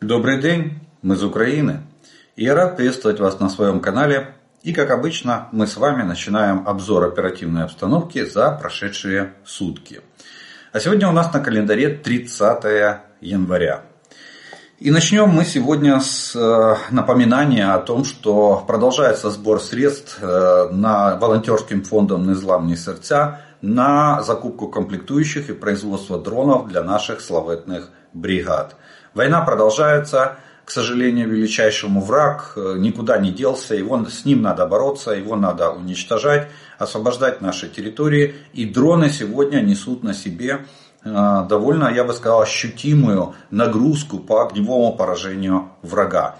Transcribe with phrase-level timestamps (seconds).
[0.00, 1.80] Добрый день, мы из Украины.
[2.36, 4.36] И я рад приветствовать вас на своем канале.
[4.62, 10.00] И как обычно, мы с вами начинаем обзор оперативной обстановки за прошедшие сутки.
[10.72, 13.82] А сегодня у нас на календаре 30 января.
[14.78, 21.16] И начнем мы сегодня с э, напоминания о том, что продолжается сбор средств э, на
[21.16, 28.76] волонтерским фондом «Незламні сердца» на закупку комплектующих и производство дронов для наших славетных бригад.
[29.18, 35.10] Война продолжается, к сожалению, величайшему враг э, никуда не делся, его, с ним надо бороться,
[35.10, 38.36] его надо уничтожать, освобождать наши территории.
[38.52, 40.66] И дроны сегодня несут на себе
[41.02, 46.36] э, довольно, я бы сказал, ощутимую нагрузку по огневому поражению врага.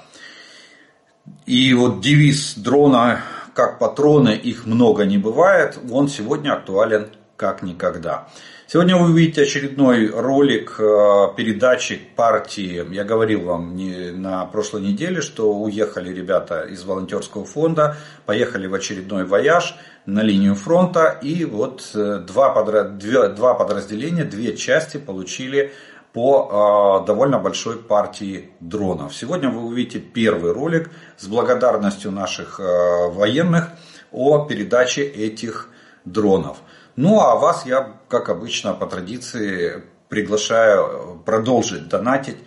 [1.47, 3.23] И вот девиз дрона
[3.55, 8.29] как патроны, их много не бывает, он сегодня актуален как никогда.
[8.71, 12.85] Сегодня вы увидите очередной ролик э, передачи партии.
[12.93, 13.75] Я говорил вам
[14.21, 20.55] на прошлой неделе, что уехали ребята из волонтерского фонда, поехали в очередной вояж на линию
[20.55, 21.19] фронта.
[21.23, 22.85] И вот э, два, подра...
[22.85, 25.73] два подразделения, две части получили
[26.13, 29.15] по э, довольно большой партии дронов.
[29.15, 33.71] Сегодня вы увидите первый ролик с благодарностью наших военных
[34.13, 35.71] о передаче этих
[36.05, 36.59] дронов.
[37.01, 42.39] Ну а вас я, как обычно, по традиции приглашаю продолжить донатить,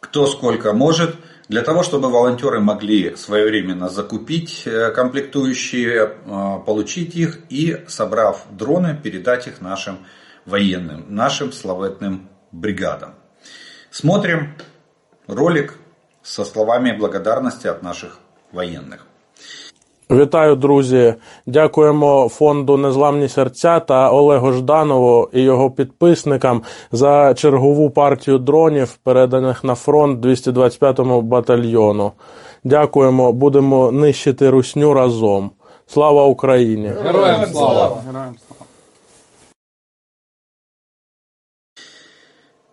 [0.00, 1.14] кто сколько может,
[1.48, 8.98] для того, чтобы волонтеры могли своевременно закупить э, комплектующие, э, получить их и, собрав дроны,
[9.00, 9.98] передать их нашим
[10.44, 13.14] военным, нашим славетным бригадам.
[13.92, 14.56] Смотрим
[15.28, 15.74] ролик
[16.24, 18.18] со словами благодарности от наших
[18.50, 19.07] военных.
[20.10, 21.14] Вітаю, друзі!
[21.46, 29.64] Дякуємо фонду Незламні серця та Олегу Жданову і його підписникам за чергову партію дронів, переданих
[29.64, 32.12] на фронт 225-му батальйону.
[32.64, 35.50] Дякуємо, будемо нищити русню разом.
[35.86, 36.92] Слава Україні!
[37.04, 38.02] Героям слава!
[38.06, 38.57] Героям слава!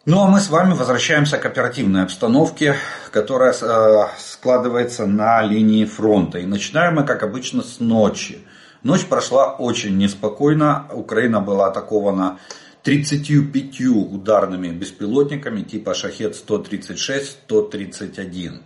[0.07, 2.75] Ну а мы с вами возвращаемся к оперативной обстановке,
[3.09, 6.38] которая э, складывается на линии фронта.
[6.38, 8.45] И начинаем мы, как обычно, с ночи.
[8.83, 10.85] Ночь прошла очень неспокойно.
[10.94, 12.38] Украина была атакована
[12.83, 18.61] 35 ударными беспилотниками типа Шахет-136-131.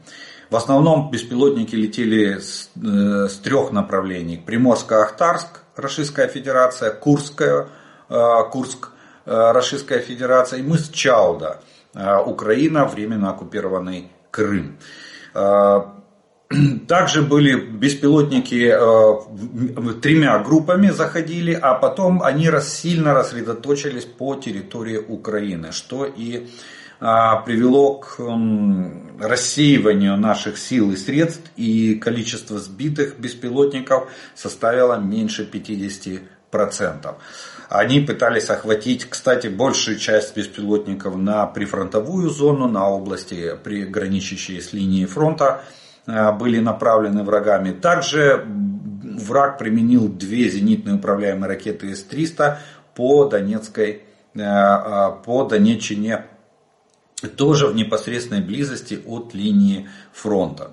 [0.49, 4.43] В основном беспилотники летели с, э, с трех направлений.
[4.45, 7.69] Приморско-Ахтарск, Российская Федерация, Курская,
[8.09, 8.89] э, Курск,
[9.29, 11.61] Российская Федерация, и мыс Чауда,
[11.93, 14.77] э, Украина, временно оккупированный Крым.
[15.35, 15.81] Э,
[16.87, 18.73] также были беспилотники
[20.01, 26.47] тремя группами заходили, а потом они сильно рассредоточились по территории Украины, что и
[26.99, 28.19] привело к
[29.21, 36.21] рассеиванию наших сил и средств, и количество сбитых беспилотников составило меньше 50%.
[37.69, 45.05] Они пытались охватить, кстати, большую часть беспилотников на прифронтовую зону, на области, граничащие с линией
[45.05, 45.61] фронта,
[46.07, 47.71] э, были направлены врагами.
[47.71, 48.43] Также
[49.03, 52.57] враг применил две зенитные управляемые ракеты С-300
[52.95, 54.01] по Донецкой,
[54.33, 56.25] э, э, по Донеччине
[57.35, 60.71] тоже в непосредственной близости от линии фронта.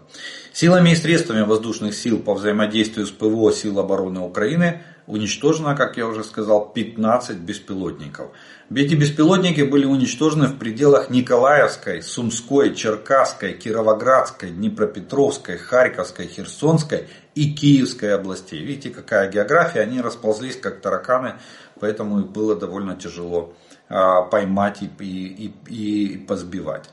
[0.52, 6.06] Силами и средствами воздушных сил по взаимодействию с ПВО сил обороны Украины уничтожено, как я
[6.06, 8.30] уже сказал, 15 беспилотников.
[8.74, 18.14] Эти беспилотники были уничтожены в пределах Николаевской, Сумской, Черкасской, Кировоградской, Днепропетровской, Харьковской, Херсонской и Киевской
[18.14, 18.62] областей.
[18.64, 21.34] Видите, какая география, они расползлись как тараканы,
[21.78, 23.54] поэтому было довольно тяжело
[23.88, 26.90] поймать и, и, и, и позбивать.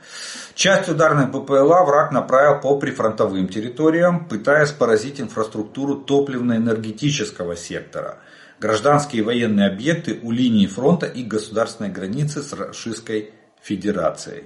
[0.53, 8.19] Часть ударных БПЛА враг направил по прифронтовым территориям, пытаясь поразить инфраструктуру топливно-энергетического сектора,
[8.59, 14.43] гражданские и военные объекты у линии фронта и государственной границы с Российской Федерацией.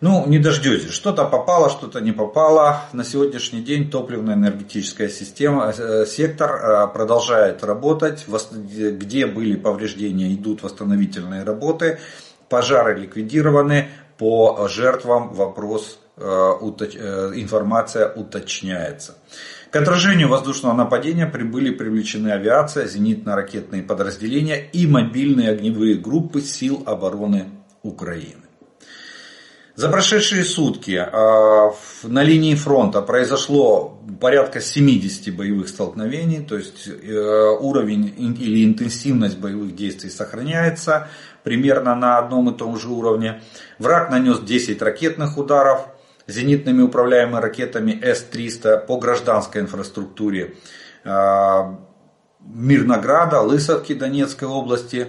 [0.00, 0.92] Ну, не дождетесь.
[0.92, 2.82] Что-то попало, что-то не попало.
[2.92, 8.24] На сегодняшний день топливно-энергетическая система, э, сектор э, продолжает работать.
[8.28, 11.98] Где были повреждения, идут восстановительные работы.
[12.48, 13.88] Пожары ликвидированы.
[14.18, 19.16] По жертвам вопрос, э, информация уточняется.
[19.70, 27.46] К отражению воздушного нападения прибыли привлечены авиация, зенитно-ракетные подразделения и мобильные огневые группы сил обороны
[27.82, 28.47] Украины.
[29.78, 31.72] За прошедшие сутки а,
[32.02, 39.76] на линии фронта произошло порядка 70 боевых столкновений, то есть э, уровень или интенсивность боевых
[39.76, 41.06] действий сохраняется
[41.44, 43.40] примерно на одном и том же уровне.
[43.78, 45.86] Враг нанес 10 ракетных ударов,
[46.26, 50.56] зенитными управляемыми ракетами С-300 по гражданской инфраструктуре
[51.04, 55.06] Мирнограда, Лысовки Донецкой области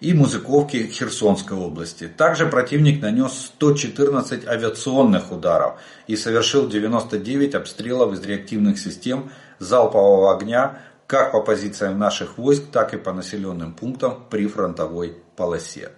[0.00, 2.08] и Музыковки Херсонской области.
[2.08, 10.80] Также противник нанес 114 авиационных ударов и совершил 99 обстрелов из реактивных систем залпового огня
[11.06, 15.90] как по позициям наших войск, так и по населенным пунктам при фронтовой полосе.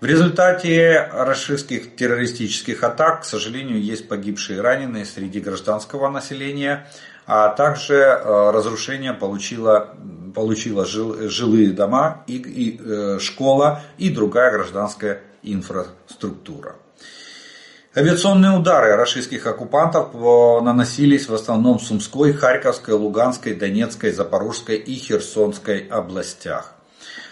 [0.00, 6.86] В результате рашистских террористических атак, к сожалению, есть погибшие и раненые среди гражданского населения,
[7.26, 9.96] а также э, разрушение получила,
[10.36, 16.76] получила жил, жилые дома, и, и э, школа и другая гражданская инфраструктура.
[17.96, 24.94] Авиационные удары российских оккупантов э, наносились в основном в Сумской, Харьковской, Луганской, Донецкой, Запорожской и
[24.96, 26.74] Херсонской областях.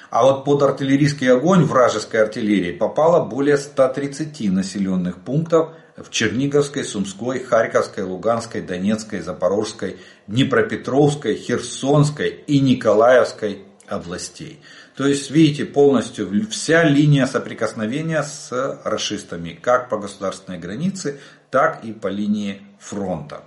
[0.09, 7.41] А вот под артиллерийский огонь вражеской артиллерии попало более 130 населенных пунктов в Черниговской, Сумской,
[7.41, 14.61] Харьковской, Луганской, Донецкой, Запорожской, Днепропетровской, Херсонской и Николаевской областей.
[14.97, 21.21] То есть, видите, полностью вся линия соприкосновения с расистами, как по государственной границе,
[21.51, 23.45] так и по линии фронта.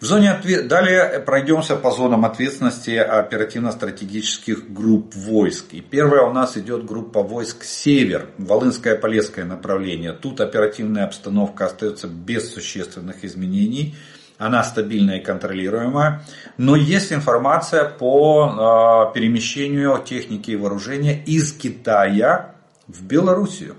[0.00, 0.66] В зоне ответ...
[0.66, 5.66] Далее пройдемся по зонам ответственности оперативно-стратегических групп войск.
[5.72, 10.14] И первая у нас идет группа войск Север, Волынское Полесское направление.
[10.14, 13.94] Тут оперативная обстановка остается без существенных изменений.
[14.38, 16.22] Она стабильная и контролируемая.
[16.56, 22.54] Но есть информация по э, перемещению техники и вооружения из Китая
[22.88, 23.76] в Белоруссию.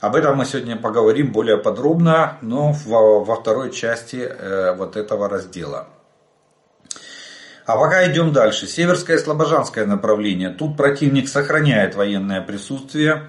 [0.00, 5.28] Об этом мы сегодня поговорим более подробно, но во, во второй части э, вот этого
[5.28, 5.88] раздела.
[7.66, 8.66] А пока идем дальше.
[8.66, 10.48] Северское и Слобожанское направление.
[10.48, 13.28] Тут противник сохраняет военное присутствие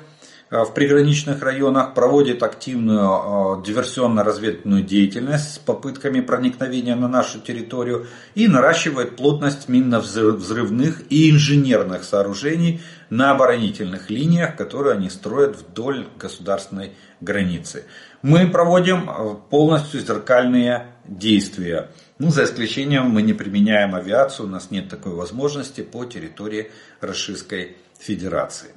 [0.52, 8.50] в приграничных районах, проводит активную э, диверсионно-разведывательную деятельность с попытками проникновения на нашу территорию и
[8.50, 17.86] наращивает плотность минно-взрывных и инженерных сооружений на оборонительных линиях, которые они строят вдоль государственной границы.
[18.22, 21.92] Мы проводим э, полностью зеркальные действия.
[22.20, 27.78] Ну, за исключением мы не применяем авиацию, у нас нет такой возможности по территории Российской
[27.98, 28.72] Федерации.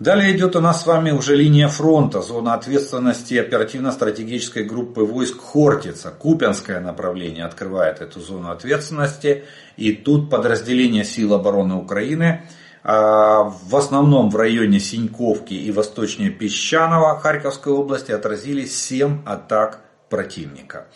[0.00, 6.10] Далее идет у нас с вами уже линия фронта, зона ответственности оперативно-стратегической группы войск Хортица.
[6.10, 9.44] Купянское направление открывает эту зону ответственности.
[9.76, 12.48] И тут подразделения сил обороны Украины
[12.82, 20.86] а, в основном в районе Синьковки и восточнее Песчаного Харьковской области отразили 7 атак противника.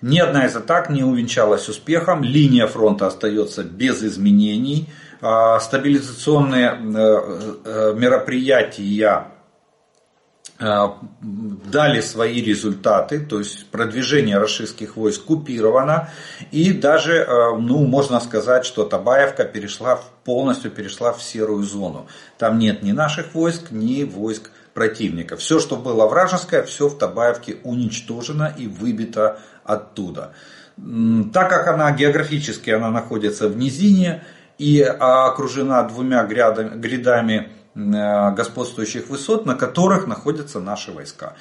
[0.00, 4.88] Ни одна из атак не увенчалась успехом, линия фронта остается без изменений.
[5.24, 9.28] А, стабилизационные э, э, мероприятия
[10.58, 10.88] э,
[11.20, 16.10] дали свои результаты, то есть продвижение российских войск купировано,
[16.50, 17.24] и даже,
[17.56, 22.08] ну, можно сказать, что Табаевка перешла, полностью перешла в серую зону.
[22.36, 25.36] Там нет ни наших войск, ни войск противника.
[25.36, 30.32] Все, что было вражеское, все в Табаевке уничтожено и выбито оттуда.
[31.32, 34.24] Так как она географически она находится в низине,
[34.62, 41.34] и окружена двумя грядами, грядами э, господствующих высот, на которых находятся наши войска.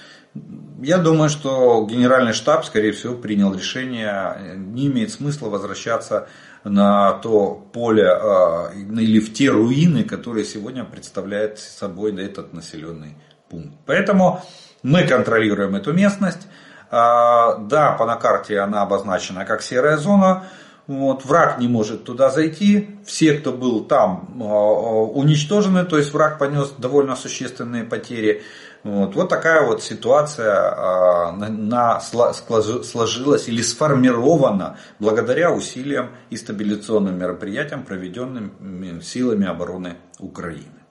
[0.81, 6.27] Я думаю, что генеральный штаб, скорее всего, принял решение, не имеет смысла возвращаться
[6.63, 13.17] на то поле э, или в те руины, которые сегодня представляет собой этот населенный
[13.49, 13.75] пункт.
[13.85, 14.41] Поэтому
[14.81, 16.47] мы контролируем эту местность.
[16.89, 20.43] А, да, по на карте она обозначена как серая зона,
[20.87, 22.89] вот, враг не может туда зайти.
[23.05, 25.85] Все, кто был там, а, а, уничтожены.
[25.85, 28.41] То есть враг понес довольно существенные потери.
[28.83, 37.17] Вот, вот такая вот ситуация а, на, на, сложилась или сформирована благодаря усилиям и стабилизационным
[37.17, 40.81] мероприятиям, проведенным силами обороны Украины.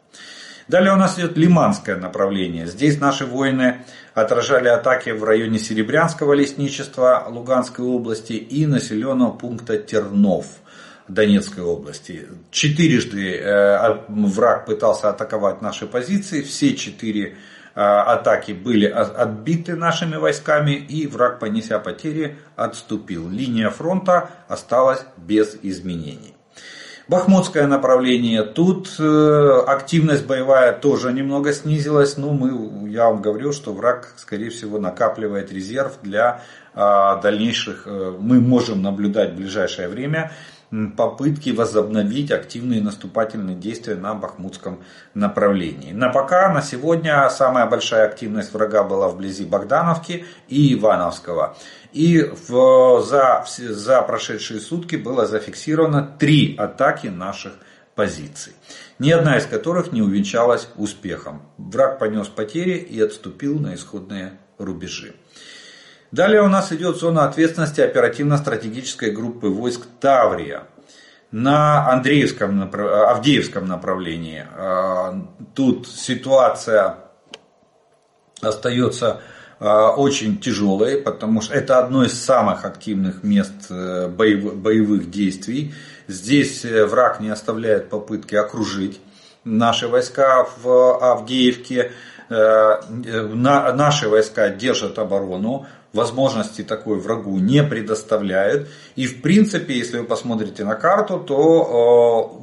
[0.68, 2.68] Далее у нас идет Лиманское направление.
[2.68, 10.46] Здесь наши воины отражали атаки в районе Серебрянского лесничества Луганской области и населенного пункта Тернов.
[11.08, 12.28] Донецкой области.
[12.52, 16.40] Четырежды э, враг пытался атаковать наши позиции.
[16.40, 17.36] Все четыре
[17.74, 23.28] э, атаки были отбиты нашими войсками и враг, понеся потери, отступил.
[23.28, 26.29] Линия фронта осталась без изменений.
[27.10, 28.44] Бахмутское направление.
[28.44, 32.16] Тут э, активность боевая тоже немного снизилась.
[32.16, 37.82] Ну, мы, я вам говорю, что враг, скорее всего, накапливает резерв для а, дальнейших.
[37.86, 40.30] Э, мы можем наблюдать в ближайшее время
[40.96, 44.80] попытки возобновить активные наступательные действия на Бахмутском
[45.14, 45.92] направлении.
[45.92, 51.56] На пока, на сегодня, самая большая активность врага была вблизи Богдановки и Ивановского.
[51.92, 57.54] И в, за, за прошедшие сутки было зафиксировано три атаки наших
[57.96, 58.52] позиций,
[59.00, 61.42] ни одна из которых не увенчалась успехом.
[61.58, 65.14] Враг понес потери и отступил на исходные рубежи.
[66.12, 70.64] Далее у нас идет зона ответственности оперативно-стратегической группы войск Таврия
[71.30, 74.44] на Андреевском, Авдеевском направлении.
[74.56, 75.24] А,
[75.54, 76.96] тут ситуация
[78.40, 79.20] остается
[79.60, 85.74] а, очень тяжелой, потому что это одно из самых активных мест э, боевых действий.
[86.08, 89.00] Здесь э, враг не оставляет попытки окружить
[89.44, 91.92] наши войска в Авдеевке.
[92.30, 98.68] Э, наши войска держат оборону возможности такой врагу не предоставляют.
[98.96, 102.40] И в принципе, если вы посмотрите на карту, то,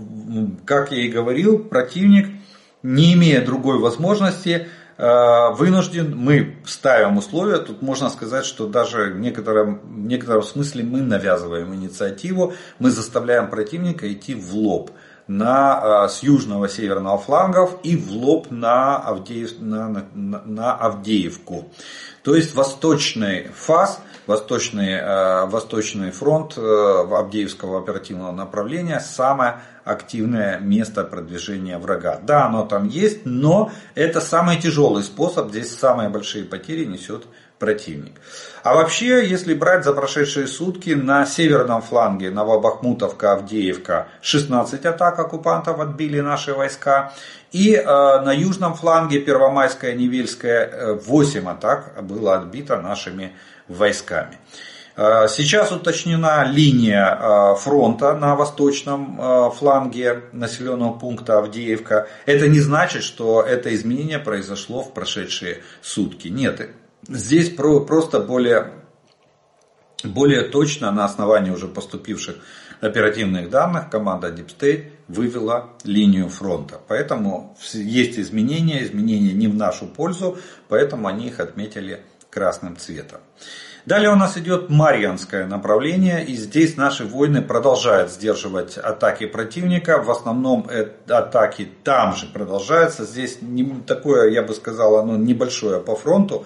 [0.65, 2.29] как я и говорил, противник,
[2.83, 9.19] не имея другой возможности, э, вынужден, мы ставим условия, тут можно сказать, что даже в
[9.19, 14.91] некотором, в некотором смысле мы навязываем инициативу, мы заставляем противника идти в лоб
[15.27, 21.69] на, э, с южного северного флангов и в лоб на, Авдеев, на, на, на Авдеевку.
[22.23, 31.03] То есть восточный фаз, восточный, э, восточный фронт э, Авдеевского оперативного направления самое активное место
[31.03, 32.19] продвижения врага.
[32.21, 37.25] Да, оно там есть, но это самый тяжелый способ, здесь самые большие потери несет
[37.59, 38.13] противник.
[38.63, 45.79] А вообще, если брать за прошедшие сутки, на северном фланге Новобахмутовка, Авдеевка 16 атак оккупантов
[45.79, 47.13] отбили наши войска.
[47.51, 53.33] И э, на южном фланге Первомайская, Невельская 8 атак было отбито нашими
[53.67, 54.37] войсками.
[54.97, 62.07] Э, сейчас уточнена линия э, фронта на восточном э, фланге населенного пункта Авдеевка.
[62.25, 66.29] Это не значит, что это изменение произошло в прошедшие сутки.
[66.29, 66.69] Нет,
[67.07, 68.73] Здесь просто более,
[70.03, 72.37] более точно на основании уже поступивших
[72.81, 76.79] оперативных данных команда Deep State вывела линию фронта.
[76.87, 80.37] Поэтому есть изменения, изменения не в нашу пользу,
[80.67, 83.19] поэтому они их отметили красным цветом.
[83.85, 90.03] Далее у нас идет Марьянское направление, и здесь наши воины продолжают сдерживать атаки противника.
[90.03, 90.67] В основном
[91.07, 93.05] атаки там же продолжаются.
[93.05, 96.45] Здесь не такое, я бы сказал, оно небольшое по фронту.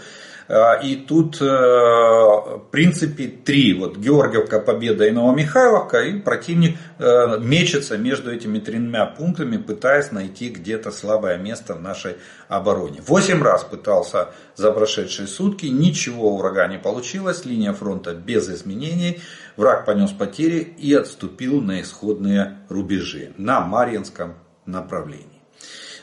[0.54, 3.74] А, и тут, э, в принципе, три.
[3.74, 6.02] Вот Георгиевка, Победа и Новомихайловка.
[6.02, 12.18] И противник э, мечется между этими тремя пунктами, пытаясь найти где-то слабое место в нашей
[12.50, 13.02] обороне.
[13.08, 15.68] Восемь раз пытался за прошедшие сутки.
[15.68, 17.46] Ничего у врага не получилось.
[17.46, 19.22] Линия фронта без изменений.
[19.56, 24.34] Враг понес потери и отступил на исходные рубежи на Марьинском
[24.66, 25.28] направлении.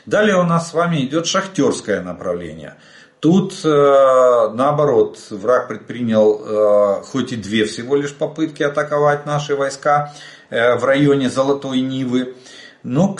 [0.07, 2.77] Далее у нас с вами идет шахтерское направление–
[3.19, 10.13] Тут э, наоборот, враг предпринял э, хоть и две всего лишь попытки атаковать наши войска
[10.49, 12.35] э, в районе Золотой Нивы,
[12.81, 13.17] но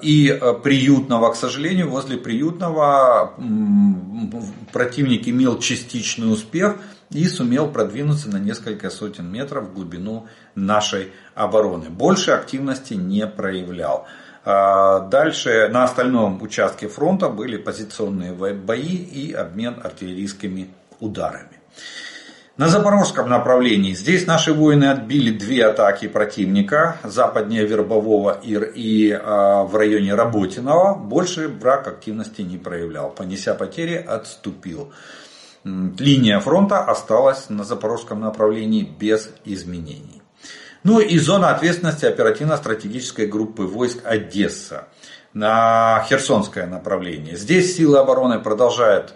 [0.00, 3.34] и приютного, к сожалению, возле приютного
[4.72, 6.76] противник имел частичный успех
[7.10, 11.90] и сумел продвинуться на несколько сотен метров в глубину нашей обороны.
[11.90, 14.06] Больше активности не проявлял.
[14.44, 21.60] А дальше на остальном участке фронта были позиционные бои и обмен артиллерийскими ударами.
[22.56, 29.74] На запорожском направлении здесь наши воины отбили две атаки противника, западнее Вербового и а, в
[29.76, 30.94] районе Работиного.
[30.94, 33.10] Больше враг активности не проявлял.
[33.10, 34.92] Понеся потери, отступил.
[35.64, 40.19] Линия фронта осталась на запорожском направлении без изменений.
[40.82, 44.88] Ну и зона ответственности оперативно-стратегической группы войск Одесса
[45.34, 47.36] на Херсонское направление.
[47.36, 49.14] Здесь силы обороны продолжают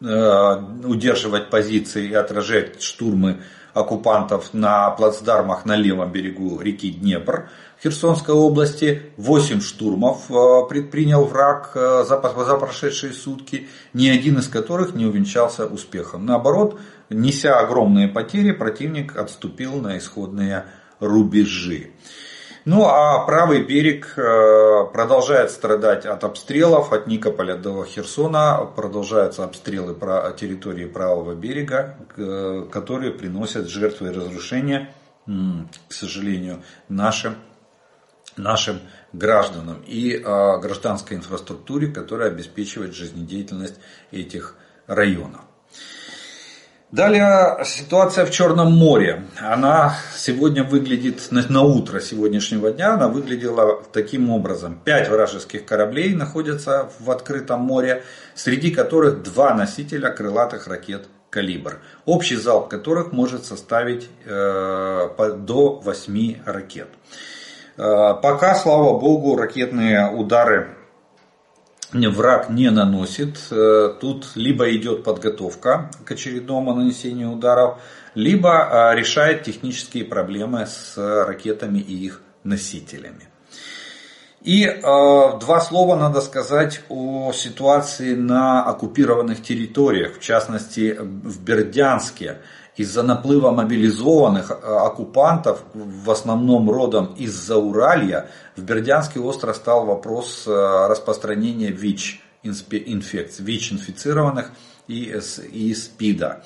[0.00, 3.40] э, удерживать позиции и отражать штурмы
[3.74, 7.48] оккупантов на плацдармах на левом берегу реки Днепр
[7.82, 9.02] Херсонской области.
[9.16, 15.04] Восемь штурмов э, предпринял враг э, за, за прошедшие сутки, ни один из которых не
[15.04, 16.26] увенчался успехом.
[16.26, 16.78] Наоборот,
[17.10, 20.66] неся огромные потери, противник отступил на исходные
[21.02, 21.90] рубежи.
[22.64, 28.70] Ну а правый берег э, продолжает страдать от обстрелов от Никополя до Херсона.
[28.76, 29.94] Продолжаются обстрелы
[30.36, 31.96] территории правого берега,
[32.70, 34.94] которые приносят жертвы и разрушения,
[35.26, 37.34] к сожалению, нашим,
[38.36, 38.78] нашим
[39.12, 43.80] гражданам и э, гражданской инфраструктуре, которая обеспечивает жизнедеятельность
[44.12, 44.54] этих
[44.86, 45.40] районов.
[46.92, 49.22] Далее ситуация в Черном море.
[49.40, 54.78] Она сегодня выглядит, на утро сегодняшнего дня, она выглядела таким образом.
[54.84, 58.02] Пять вражеских кораблей находятся в открытом море,
[58.34, 65.08] среди которых два носителя крылатых ракет «Калибр», общий залп которых может составить э,
[65.38, 66.88] до 8 ракет.
[67.78, 70.76] Э, пока, слава богу, ракетные удары
[71.92, 73.38] враг не наносит.
[73.50, 77.78] Э, тут либо идет подготовка к очередному нанесению ударов,
[78.14, 83.28] либо э, решает технические проблемы с ракетами и их носителями.
[84.40, 92.38] И э, два слова надо сказать о ситуации на оккупированных территориях, в частности в Бердянске
[92.76, 100.44] из-за наплыва мобилизованных э, оккупантов, в основном родом из-за Уралья, в Бердянске остро стал вопрос
[100.46, 104.52] э, распространения ВИЧ-инфекций, ВИЧ-инфицированных
[104.88, 105.14] и,
[105.52, 106.44] и СПИДа.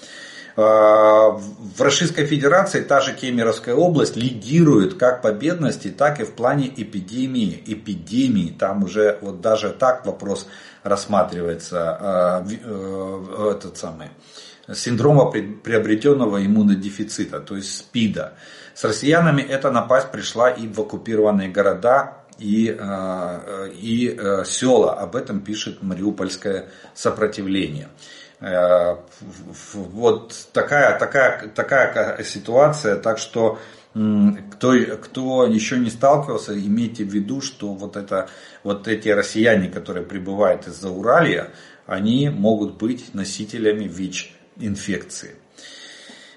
[0.56, 6.32] Э, в Российской Федерации та же Кемеровская область лидирует как по бедности, так и в
[6.32, 7.62] плане эпидемии.
[7.66, 10.48] Эпидемии, там уже вот даже так вопрос
[10.82, 12.44] рассматривается,
[13.50, 14.08] этот самый,
[14.74, 18.34] синдрома приобретенного иммунодефицита, то есть СПИДа.
[18.74, 24.94] С россиянами эта напасть пришла и в оккупированные города, и, э, и э, села.
[24.94, 27.88] Об этом пишет Мариупольское сопротивление.
[28.40, 28.96] Э,
[29.72, 33.58] вот такая, такая, такая ситуация, так что
[34.52, 38.28] кто, кто еще не сталкивался, имейте в виду, что вот, это,
[38.62, 41.52] вот эти россияне, которые прибывают из-за Уралья,
[41.86, 45.36] они могут быть носителями ВИЧ инфекции.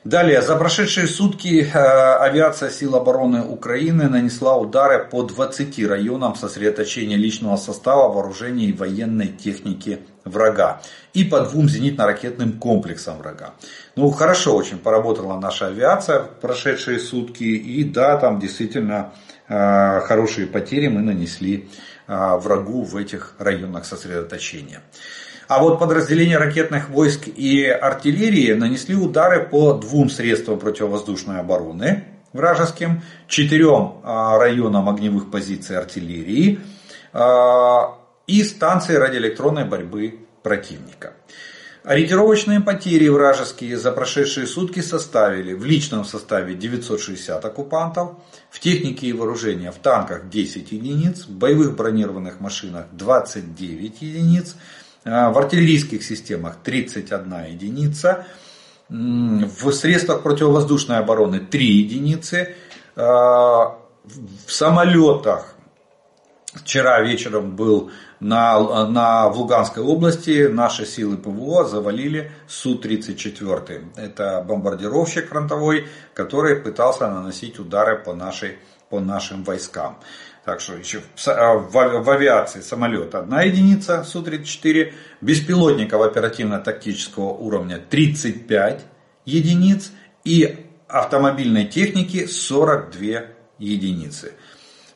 [0.05, 7.17] Далее, за прошедшие сутки э, авиация сил обороны Украины нанесла удары по 20 районам сосредоточения
[7.17, 10.81] личного состава, вооружения и военной техники врага
[11.13, 13.55] и по двум зенитно-ракетным комплексам врага.
[13.97, 17.43] Ну, хорошо очень поработала наша авиация в прошедшие сутки.
[17.43, 19.13] И да, там действительно
[19.49, 21.67] э, хорошие потери мы нанесли
[22.07, 24.81] э, врагу в этих районах сосредоточения.
[25.49, 33.01] А вот подразделения ракетных войск и артиллерии нанесли удары по двум средствам противовоздушной обороны вражеским,
[33.27, 36.59] четырем а, районам огневых позиций артиллерии
[37.13, 41.13] а, и станции радиоэлектронной борьбы противника.
[41.83, 48.11] Ориентировочные потери вражеские за прошедшие сутки составили в личном составе 960 оккупантов,
[48.51, 54.55] в технике и вооружении в танках 10 единиц, в боевых бронированных машинах 29 единиц,
[55.31, 58.25] в артиллерийских системах 31 единица,
[58.89, 62.55] в средствах противовоздушной обороны 3 единицы,
[62.95, 63.77] а,
[64.45, 65.55] в самолетах
[66.53, 73.85] Вчера вечером был на, на, в Луганской области, наши силы ПВО завалили Су-34.
[73.95, 78.57] Это бомбардировщик фронтовой, который пытался наносить удары по, нашей,
[78.89, 79.99] по нашим войскам.
[80.49, 88.83] Так что еще а, в, авиации самолет одна единица Су-34, беспилотников оперативно-тактического уровня 35
[89.25, 89.91] единиц
[90.23, 93.25] и автомобильной техники 42
[93.59, 94.33] единицы.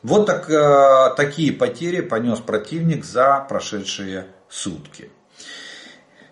[0.02, 5.12] Вот так, э, такие потери понес противник за прошедшие сутки.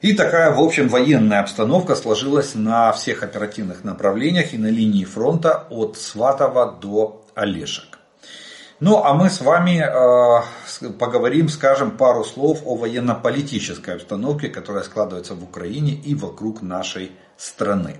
[0.01, 5.69] И такая, в общем, военная обстановка сложилась на всех оперативных направлениях и на линии фронта
[5.71, 8.02] от Сватова до Олешек.
[8.85, 15.35] Ну, а мы с вами э, поговорим, скажем, пару слов о военно-политической обстановке, которая складывается
[15.35, 17.99] в Украине и вокруг нашей страны.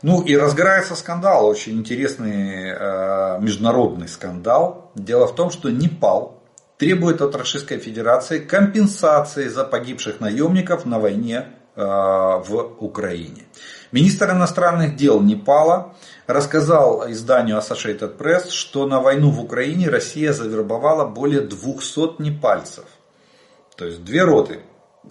[0.00, 4.90] Ну и разгорается скандал, очень интересный э, международный скандал.
[4.94, 6.42] Дело в том, что Непал
[6.78, 13.42] требует от Российской Федерации компенсации за погибших наемников на войне э, в Украине.
[13.92, 15.94] Министр иностранных дел Непала
[16.26, 22.84] рассказал изданию Associated Press, что на войну в Украине Россия завербовала более 200 непальцев.
[23.76, 24.60] То есть две роты,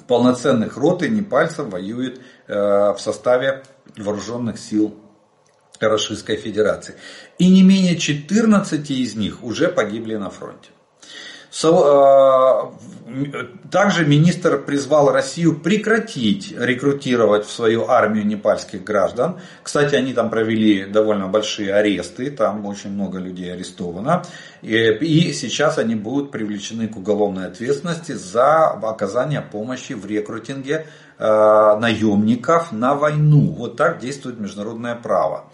[0.07, 2.53] полноценных роты непальцев воюют э,
[2.93, 3.63] в составе
[3.95, 4.95] вооруженных сил
[5.79, 6.95] Российской Федерации.
[7.37, 10.69] И не менее 14 из них уже погибли на фронте.
[11.63, 12.73] А,
[13.71, 19.39] также министр призвал Россию прекратить рекрутировать в свою армию непальских граждан.
[19.63, 24.23] Кстати, они там провели довольно большие аресты, там очень много людей арестовано.
[24.61, 30.87] И сейчас они будут привлечены к уголовной ответственности за оказание помощи в рекрутинге
[31.17, 33.55] а, наемников на войну.
[33.57, 35.45] Вот так действует международное право.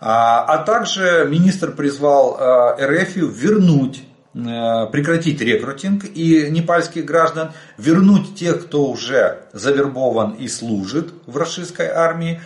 [0.00, 2.36] А, а также министр призвал
[2.80, 11.36] РФ вернуть прекратить рекрутинг и непальских граждан, вернуть тех, кто уже завербован и служит в
[11.36, 12.40] российской армии,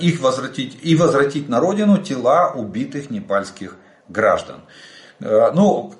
[0.00, 3.76] их возвратить и возвратить на родину тела убитых непальских
[4.08, 4.60] граждан.
[5.18, 5.94] Ну,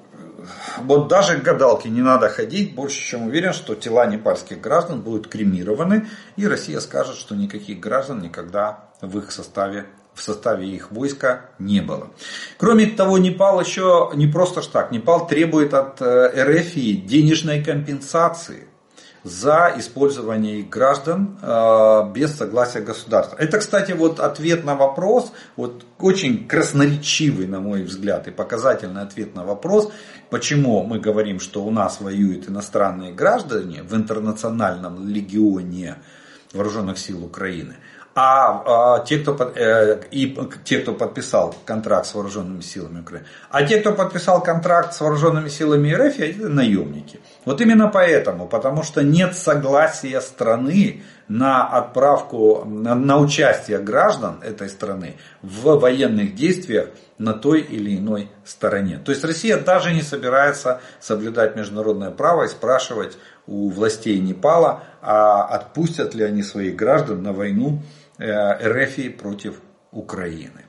[0.82, 5.28] вот даже к гадалке не надо ходить, больше чем уверен, что тела непальских граждан будут
[5.28, 6.06] кремированы,
[6.36, 11.80] и Россия скажет, что никаких граждан никогда в их составе в составе их войска не
[11.80, 12.08] было.
[12.58, 14.92] Кроме того, Непал еще не просто так.
[14.92, 18.68] Непал требует от э, РФ денежной компенсации
[19.24, 23.36] за использование их граждан э, без согласия государства.
[23.36, 29.34] Это, кстати, вот ответ на вопрос, вот очень красноречивый, на мой взгляд, и показательный ответ
[29.34, 29.90] на вопрос,
[30.30, 35.96] почему мы говорим, что у нас воюют иностранные граждане в интернациональном легионе
[36.52, 37.76] вооруженных сил Украины–
[38.14, 43.26] а, а те, кто, э, и те, кто подписал контракт с вооруженными силами Украины.
[43.50, 47.20] А те, кто подписал контракт с вооруженными силами РФ, это наемники.
[47.44, 54.68] Вот именно поэтому, потому что нет согласия страны на отправку, на, на участие граждан этой
[54.68, 59.00] страны в военных действиях на той или иной стороне.
[59.04, 65.44] То есть Россия даже не собирается соблюдать международное право и спрашивать у властей Непала, а
[65.44, 67.82] отпустят ли они своих граждан на войну
[68.20, 70.64] РФ против Украины.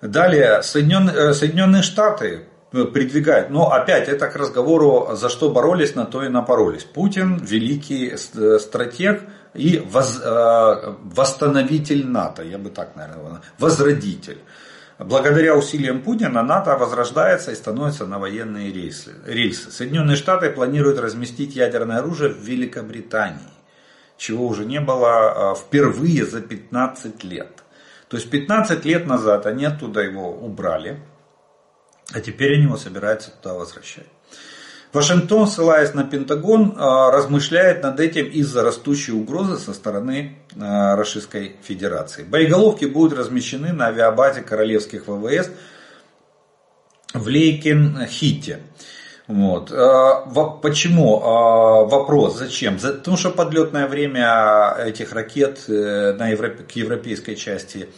[0.00, 6.04] Далее, Соединенные, э, Соединенные Штаты придвигают, но опять это к разговору, за что боролись, на
[6.04, 6.84] то и напоролись.
[6.84, 9.22] Путин великий э, стратег
[9.54, 14.38] и воз, восстановитель НАТО, я бы так, наверное, возродитель.
[14.98, 19.12] Благодаря усилиям Путина НАТО возрождается и становится на военные рейсы.
[19.70, 23.57] Соединенные Штаты планируют разместить ядерное оружие в Великобритании
[24.18, 27.64] чего уже не было а, впервые за 15 лет.
[28.08, 31.00] То есть 15 лет назад они оттуда его убрали,
[32.12, 34.06] а теперь они его собираются туда возвращать.
[34.92, 41.56] Вашингтон, ссылаясь на Пентагон, а, размышляет над этим из-за растущей угрозы со стороны а, Российской
[41.62, 42.24] Федерации.
[42.24, 45.50] Боеголовки будут размещены на авиабазе королевских ВВС
[47.12, 48.60] в Лейкенхите.
[49.28, 49.70] Вот.
[49.70, 50.22] А,
[50.62, 51.22] почему?
[51.22, 52.78] А, вопрос, зачем?
[52.78, 57.90] Потому что подлетное время этих ракет э, на Европе, к европейской части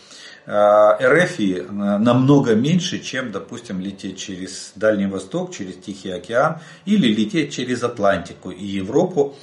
[0.44, 1.38] а, РФ
[1.70, 8.50] намного меньше, чем, допустим, лететь через Дальний Восток, через Тихий океан или лететь через Атлантику
[8.50, 9.36] и Европу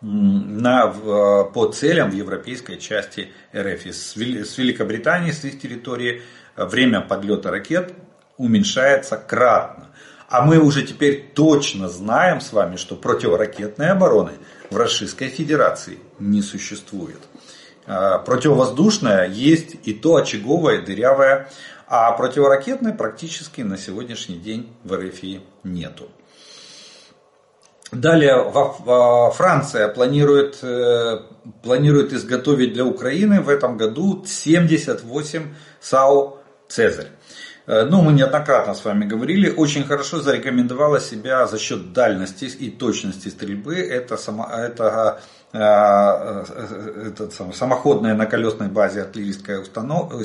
[0.00, 3.86] на, по целям в европейской части РФ.
[3.86, 6.22] С Великобритании, с их территории,
[6.56, 7.92] время подлета ракет
[8.38, 9.88] уменьшается кратно.
[10.28, 14.32] А мы уже теперь точно знаем с вами, что противоракетной обороны
[14.70, 17.20] в Российской Федерации не существует.
[17.86, 21.50] А, противовоздушная есть и то очаговая, дырявая,
[21.86, 25.20] а противоракетной практически на сегодняшний день в РФ
[25.62, 26.08] нету.
[27.92, 28.50] Далее
[29.32, 31.20] Франция планирует, э,
[31.62, 37.10] планирует изготовить для Украины в этом году 78 САУ «Цезарь».
[37.66, 42.70] Э, ну, мы неоднократно с вами говорили, очень хорошо зарекомендовала себя за счет дальности и
[42.70, 43.76] точности стрельбы.
[43.76, 45.20] Это, само, это
[45.56, 50.16] Э, э, этот, самоходная на колесной базе артиллерийская установка,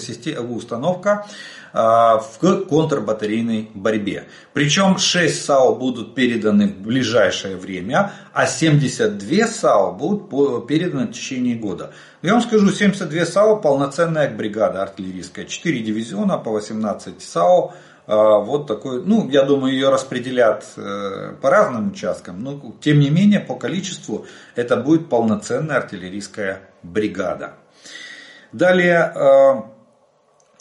[0.41, 1.28] установка
[1.71, 4.23] в контрбатарейной борьбе.
[4.54, 11.56] Причем 6 САУ будут переданы в ближайшее время, а 72 САУ будут переданы в течение
[11.56, 11.93] года.
[12.22, 17.72] Я вам скажу, 72 САУ полноценная бригада артиллерийская, 4 дивизиона по 18 САУ
[18.08, 23.12] а, вот такой, ну, я думаю, ее распределят э, по разным участкам, но тем не
[23.12, 27.54] менее по количеству это будет полноценная артиллерийская бригада.
[28.52, 29.62] Далее э,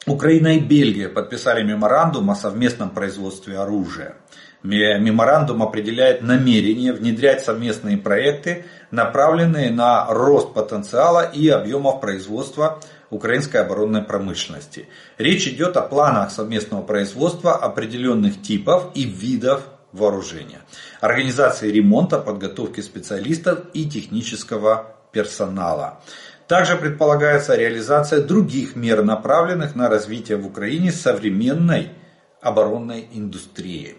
[0.06, 4.14] Украина и Бельгия подписали меморандум о совместном производстве оружия.
[4.62, 14.02] Меморандум определяет намерение внедрять совместные проекты, направленные на рост потенциала и объемов производства украинской оборонной
[14.02, 14.88] промышленности.
[15.16, 20.60] Речь идет о планах совместного производства определенных типов и видов вооружения,
[21.00, 26.00] организации ремонта, подготовки специалистов и технического персонала.
[26.46, 31.90] Также предполагается реализация других мер, направленных на развитие в Украине современной
[32.40, 33.96] оборонной индустрии.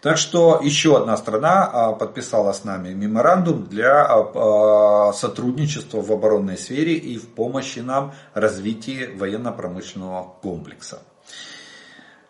[0.00, 6.12] Так что еще одна страна а, подписала с нами меморандум для а, а, сотрудничества в
[6.12, 11.00] оборонной сфере и в помощи нам развитии военно-промышленного комплекса.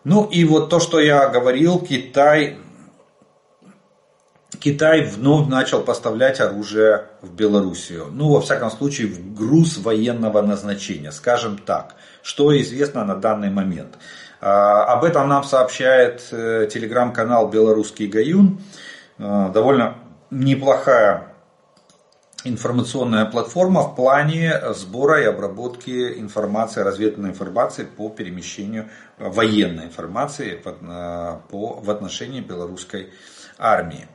[0.05, 2.57] Ну и вот то, что я говорил, Китай,
[4.59, 8.07] Китай вновь начал поставлять оружие в Белоруссию.
[8.11, 11.97] Ну, во всяком случае, в груз военного назначения, скажем так.
[12.23, 13.99] Что известно на данный момент.
[14.41, 18.61] Об этом нам сообщает телеграм-канал «Белорусский Гаюн».
[19.19, 19.97] Довольно
[20.31, 21.35] неплохая
[22.45, 31.81] информационная платформа в плане сбора и обработки информации, разведывательной информации по перемещению военной информации по,
[31.81, 33.13] в отношении белорусской
[33.59, 34.07] армии.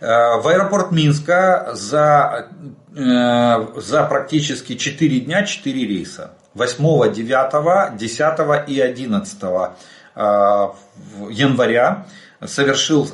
[0.00, 2.48] Э, в аэропорт Минска за,
[2.94, 6.32] э, за практически 4 дня 4 рейса.
[6.54, 9.68] 8, 9, 10 и 11 э,
[11.30, 12.06] января
[12.44, 13.08] совершил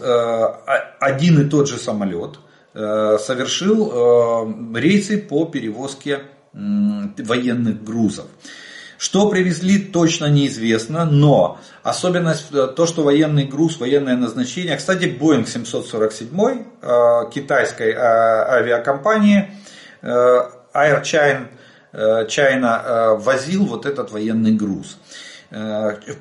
[0.98, 2.40] один и тот же самолет,
[2.72, 6.22] совершил рейсы по перевозке
[6.52, 8.26] военных грузов.
[9.00, 14.76] Что привезли, точно неизвестно, но особенность э, то, что военный груз, военное назначение.
[14.76, 19.52] Кстати, Boeing 747 э, китайской э, авиакомпании
[20.02, 21.48] Air China,
[21.92, 24.98] China возил вот этот военный груз.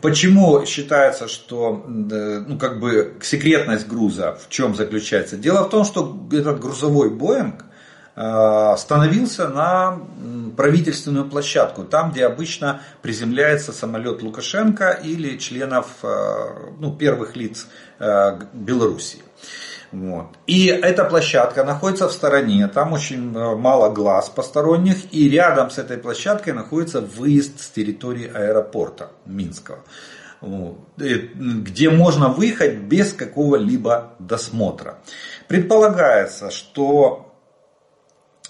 [0.02, 5.38] Почему считается, что ну, как бы секретность груза в чем заключается?
[5.38, 7.64] Дело в том, что этот грузовой Боинг
[8.22, 9.98] Э, становился на
[10.58, 18.40] правительственную площадку, там, где обычно приземляется самолет Лукашенко или членов э, ну, первых лиц э,
[18.52, 19.22] Белоруссии.
[19.92, 20.28] Вот.
[20.46, 25.98] И эта площадка находится в стороне, там очень мало глаз посторонних, и рядом с этой
[25.98, 29.80] площадкой находится выезд с территории аэропорта Минского,
[30.42, 35.00] вот, где можно выехать без какого-либо досмотра.
[35.48, 37.29] Предполагается, что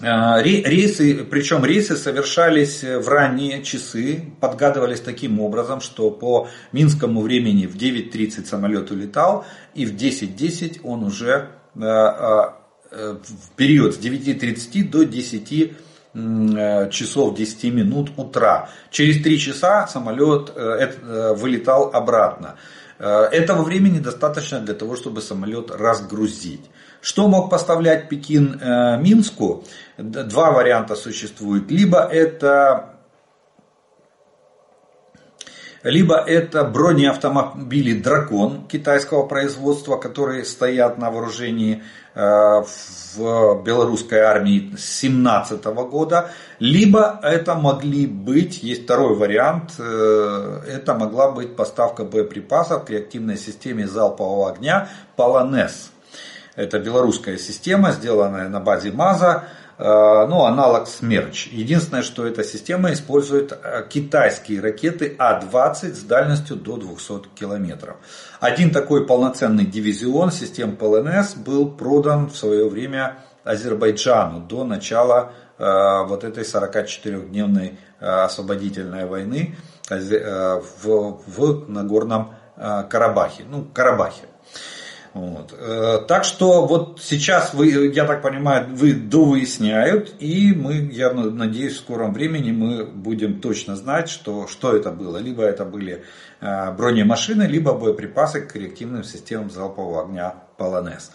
[0.02, 7.76] рейсы, причем рейсы совершались в ранние часы, подгадывались таким образом, что по минскому времени в
[7.76, 12.56] 9.30 самолет улетал, и в 10.10 он уже а, а,
[12.92, 15.74] э, в период с 9.30 до 10
[16.14, 18.70] э, часов 10 минут утра.
[18.90, 22.56] Через 3 часа самолет э, вылетал обратно.
[22.98, 26.70] Этого времени достаточно для того, чтобы самолет разгрузить.
[27.02, 28.62] Что мог поставлять Пекин
[29.02, 29.64] Минску?
[29.98, 31.72] Два варианта существует.
[31.72, 33.00] Либо это
[35.84, 41.84] либо это бронеавтомобили «Дракон» китайского производства, которые стоят на вооружении
[42.16, 42.64] э,
[43.16, 50.96] в белорусской армии с 17 года, либо это могли быть, есть второй вариант, э, это
[50.96, 55.92] могла быть поставка боеприпасов к реактивной системе залпового огня «Полонез».
[56.60, 59.46] Это белорусская система, сделанная на базе МАЗа,
[59.80, 61.48] Э, ну, аналог Смерч.
[61.48, 67.96] Единственное, что эта система использует э, китайские ракеты А-20 с дальностью до 200 километров.
[68.42, 76.04] Один такой полноценный дивизион систем ПЛНС был продан в свое время Азербайджану до начала э,
[76.08, 79.58] вот этой 44-дневной освободительной войны
[79.90, 83.44] в, в Нагорном Карабахе.
[83.50, 84.29] Ну, Карабахе.
[85.14, 85.54] Вот.
[85.58, 91.74] Э, так что вот сейчас вы, я так понимаю, вы довыясняют, и мы, я надеюсь,
[91.74, 95.18] в скором времени мы будем точно знать, что, что это было.
[95.18, 96.04] Либо это были
[96.42, 101.12] э, бронемашины, либо боеприпасы к реактивным системам залпового огня Полонез.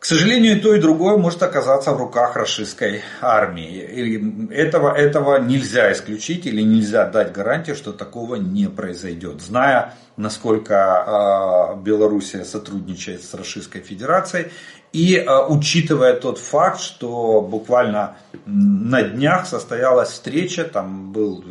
[0.00, 3.70] К сожалению, и то, и другое может оказаться в руках российской армии.
[3.70, 9.42] И этого, этого нельзя исключить или нельзя дать гарантию, что такого не произойдет.
[9.42, 14.46] Зная, насколько э, Белоруссия сотрудничает с Российской Федерацией
[14.94, 21.44] и э, учитывая тот факт, что буквально на днях состоялась встреча, там был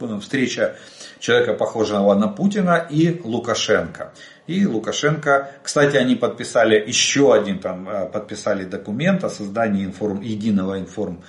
[0.00, 0.76] э, встреча
[1.18, 4.12] человека, похожего на Путина, и Лукашенко
[4.46, 5.50] и Лукашенко.
[5.62, 11.22] Кстати, они подписали еще один, там, э, подписали документ о создании информ, единого информ,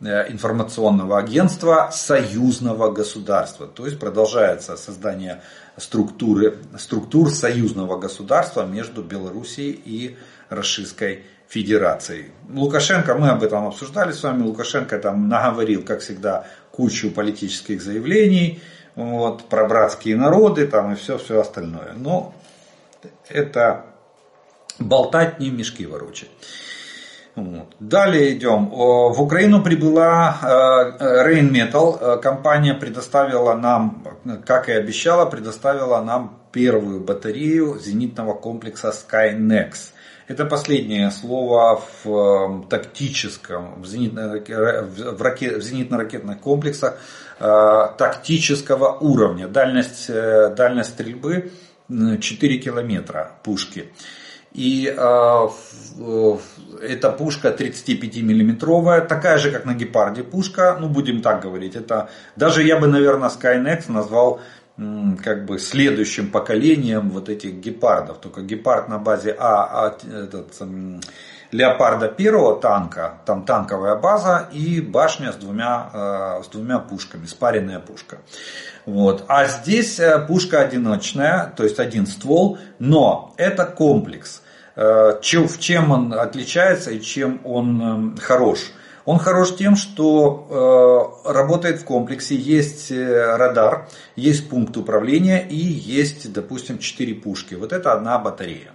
[0.00, 3.66] э, информационного агентства союзного государства.
[3.66, 5.42] То есть продолжается создание
[5.76, 10.16] структуры, структур союзного государства между Белоруссией и
[10.48, 12.30] Российской Федерацией.
[12.50, 18.62] Лукашенко, мы об этом обсуждали с вами, Лукашенко там наговорил, как всегда, кучу политических заявлений,
[18.94, 21.92] вот, про братские народы там и все, все остальное.
[21.94, 22.34] Но
[23.28, 23.86] это
[24.78, 26.30] болтать не мешки ворочать.
[27.34, 27.74] Вот.
[27.80, 28.66] Далее идем.
[28.68, 30.38] В Украину прибыла
[31.00, 32.20] Rain Metal.
[32.20, 34.04] Компания предоставила нам,
[34.44, 39.92] как и обещала, предоставила нам первую батарею зенитного комплекса Skynex.
[40.28, 46.98] Это последнее слово в тактическом, в, зенитно, в, ракет, в зенитно-ракетных комплексах
[47.38, 49.48] тактического уровня.
[49.48, 51.50] Дальность, э, дальность стрельбы
[51.88, 53.92] 4 километра пушки.
[54.52, 55.48] И э,
[56.82, 61.74] эта пушка 35-миллиметровая, такая же, как на Гепарде пушка, ну будем так говорить.
[61.74, 64.40] Это даже я бы, наверное, Skynex назвал
[65.22, 68.18] как бы следующим поколением вот этих гепардов.
[68.18, 70.54] Только гепард на базе А, а этот,
[71.52, 77.78] леопарда первого танка, там танковая база и башня с двумя, э, с двумя пушками, спаренная
[77.78, 78.18] пушка.
[78.86, 79.24] Вот.
[79.28, 84.42] А здесь э, пушка одиночная, то есть один ствол, но это комплекс.
[84.74, 88.72] Э, в чем он отличается и чем он эм, хорош?
[89.04, 95.56] Он хорош тем, что э, работает в комплексе, есть э, радар, есть пункт управления и
[95.56, 97.54] есть, допустим, 4 пушки.
[97.54, 98.72] Вот это одна батарея.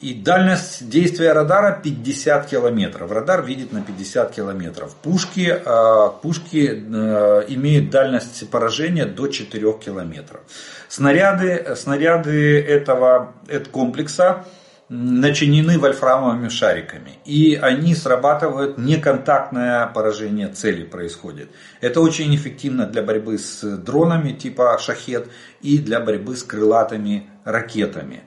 [0.00, 3.10] И дальность действия радара 50 километров.
[3.10, 4.94] Радар видит на 50 километров.
[4.94, 10.40] Пушки, э, пушки э, имеют дальность поражения до 4 километров.
[10.88, 14.44] Снаряды, снаряды этого, этого комплекса
[14.88, 17.18] начинены вольфрамовыми шариками.
[17.24, 21.50] И они срабатывают, неконтактное поражение цели происходит.
[21.80, 25.28] Это очень эффективно для борьбы с дронами типа шахет
[25.60, 28.22] и для борьбы с крылатыми ракетами.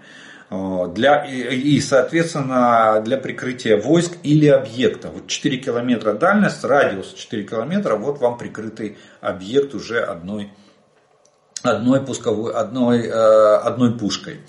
[0.52, 5.08] Для, и, соответственно, для прикрытия войск или объекта.
[5.08, 10.52] Вот 4 километра дальность, радиус 4 километра, вот вам прикрытый объект уже одной,
[11.64, 14.42] одной, пусковой, одной, э, одной пушкой.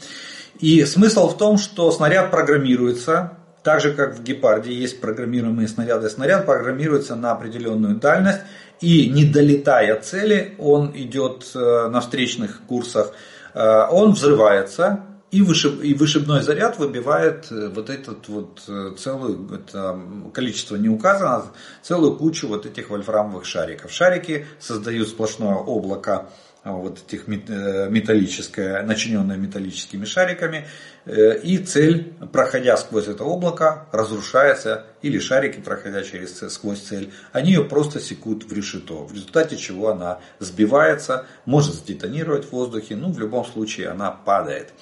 [0.58, 6.10] И смысл в том, что снаряд программируется, так же как в Гепарде есть программируемые снаряды.
[6.10, 8.40] Снаряд программируется на определенную дальность
[8.80, 13.12] и не долетая цели, он идет э, на встречных курсах,
[13.54, 18.60] э, он взрывается, и, вышиб, и вышибной заряд выбивает э, вот этот вот
[18.98, 19.98] целую, это
[20.32, 21.46] количество не указано,
[21.82, 23.90] целую кучу вот этих вольфрамовых шариков.
[23.90, 26.28] Шарики создают сплошное облако
[26.64, 30.68] а, вот этих э, металлическое, начиненное металлическими шариками,
[31.06, 37.50] э, и цель, проходя сквозь это облако, разрушается, или шарики, проходя через, сквозь цель, они
[37.50, 43.10] ее просто секут в решето, в результате чего она сбивается, может сдетонировать в воздухе, ну
[43.10, 44.72] в любом случае она падает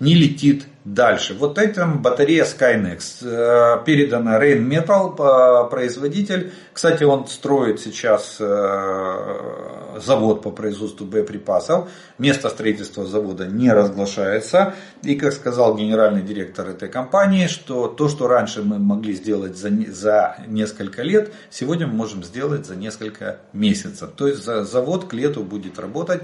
[0.00, 1.34] не летит дальше.
[1.34, 3.22] Вот этим батарея Skynex.
[3.22, 6.52] Э, передана Rain Metal, э, производитель.
[6.72, 11.90] Кстати, он строит сейчас э, завод по производству боеприпасов.
[12.16, 14.74] Место строительства завода не разглашается.
[15.02, 19.70] И, как сказал генеральный директор этой компании, что то, что раньше мы могли сделать за,
[19.88, 24.10] за несколько лет, сегодня мы можем сделать за несколько месяцев.
[24.16, 26.22] То есть завод к лету будет работать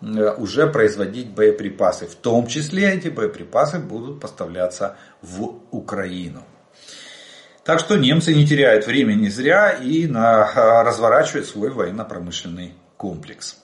[0.00, 2.06] уже производить боеприпасы.
[2.06, 6.42] В том числе эти боеприпасы будут поставляться в Украину.
[7.64, 13.56] Так что немцы не теряют времени зря и на, э, разворачивают свой военно-промышленный комплекс.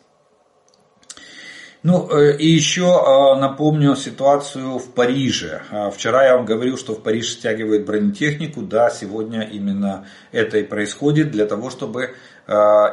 [1.85, 5.63] Ну э, и еще напомню ситуацию в Париже.
[5.95, 8.63] Вчера я вам говорил, что в Париж стягивают бронетехнику.
[8.63, 12.15] Да, сегодня именно это и происходит для того, чтобы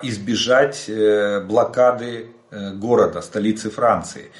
[0.03, 0.85] избежать
[1.47, 4.31] блокады Э, города, столицы Франции.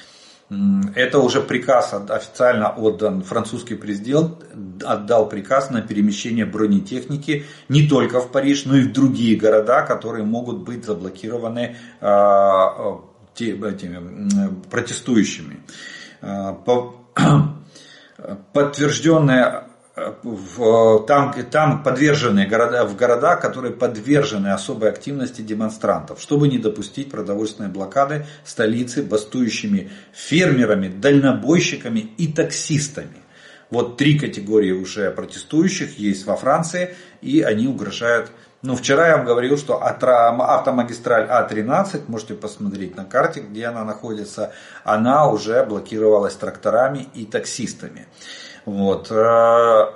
[0.96, 3.22] Это уже приказ официально отдан.
[3.22, 4.44] Французский президент
[4.82, 10.24] отдал приказ на перемещение бронетехники не только в Париж, но и в другие города, которые
[10.24, 13.00] могут быть заблокированы а,
[13.38, 15.60] этими протестующими.
[16.20, 16.52] А,
[18.52, 26.58] подтвержденная в, там, там подверженные города, в города, которые подвержены особой активности демонстрантов, чтобы не
[26.58, 33.16] допустить продовольственной блокады столицы бастующими фермерами, дальнобойщиками и таксистами.
[33.70, 38.30] Вот три категории уже протестующих есть во Франции, и они угрожают
[38.62, 44.52] ну, вчера я вам говорил, что автомагистраль А13, можете посмотреть на карте, где она находится,
[44.84, 48.06] она уже блокировалась тракторами и таксистами.
[48.64, 49.10] Вот.
[49.10, 49.86] Э,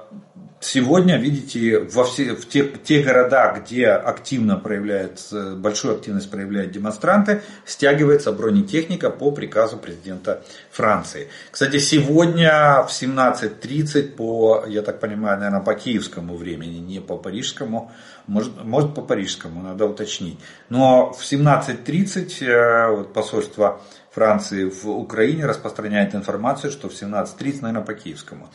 [0.61, 5.21] сегодня, видите, во все, в те, те города, где активно проявляют,
[5.57, 11.29] большую активность проявляют демонстранты, стягивается бронетехника по приказу президента Франции.
[11.51, 17.93] Кстати, сегодня в 17.30 по, я так понимаю, наверное, по киевскому времени, не по парижскому,
[18.27, 20.39] может, может по парижскому, надо уточнить.
[20.71, 23.81] Но в 17.30 э, вот, посольство
[24.15, 28.49] Франции в Украине распространяет информацию, что в 17.30, наверное, по киевскому,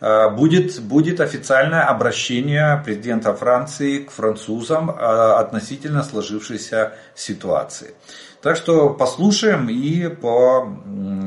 [0.00, 7.94] э, будет, будет официальное обращение президента Франции к французам э, относительно сложившейся ситуации.
[8.42, 10.68] Так что послушаем и по,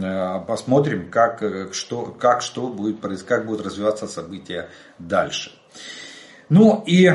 [0.04, 5.52] э, посмотрим, как что, как, что будет, как будут развиваться события дальше.
[6.50, 7.12] Ну и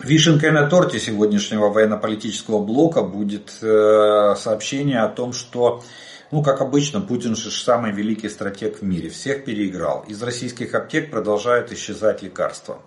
[0.00, 5.82] Вишенкой на торте сегодняшнего военно-политического блока будет э, сообщение о том, что,
[6.30, 10.04] ну, как обычно, Путин же самый великий стратег в мире, всех переиграл.
[10.06, 12.80] Из российских аптек продолжают исчезать лекарства.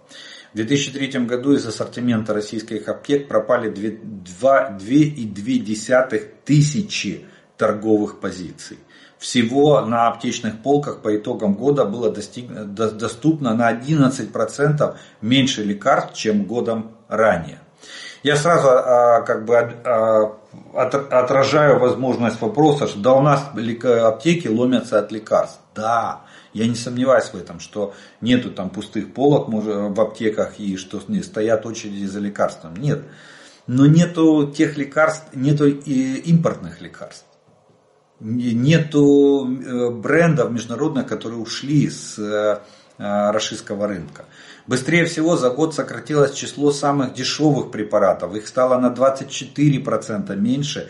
[0.53, 7.25] В 2003 году из ассортимента российских аптек пропали 2,2 тысячи
[7.57, 8.77] торговых позиций.
[9.21, 12.49] Всего на аптечных полках по итогам года было достиг...
[12.49, 17.59] доступно на 11% меньше лекарств, чем годом ранее.
[18.23, 20.37] Я сразу а, как бы а,
[20.73, 25.59] отражаю возможность вопроса, что да у нас аптеки ломятся от лекарств.
[25.75, 26.21] Да,
[26.53, 31.65] я не сомневаюсь в этом, что нету там пустых полок в аптеках и что стоят
[31.65, 32.75] очереди за лекарством.
[32.75, 33.03] Нет.
[33.67, 37.25] Но нету тех лекарств, нету и импортных лекарств
[38.21, 42.59] нету э, брендов международных, которые ушли с э,
[42.97, 44.25] э, российского рынка.
[44.67, 48.35] Быстрее всего за год сократилось число самых дешевых препаратов.
[48.35, 50.89] Их стало на 24% меньше,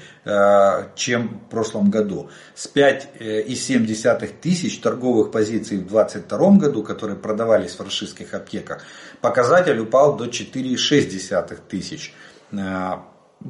[0.95, 2.29] чем в прошлом году.
[2.53, 8.83] С 5,7 тысяч торговых позиций в 2022 году, которые продавались в российских аптеках,
[9.21, 12.13] показатель упал до 4,6 тысяч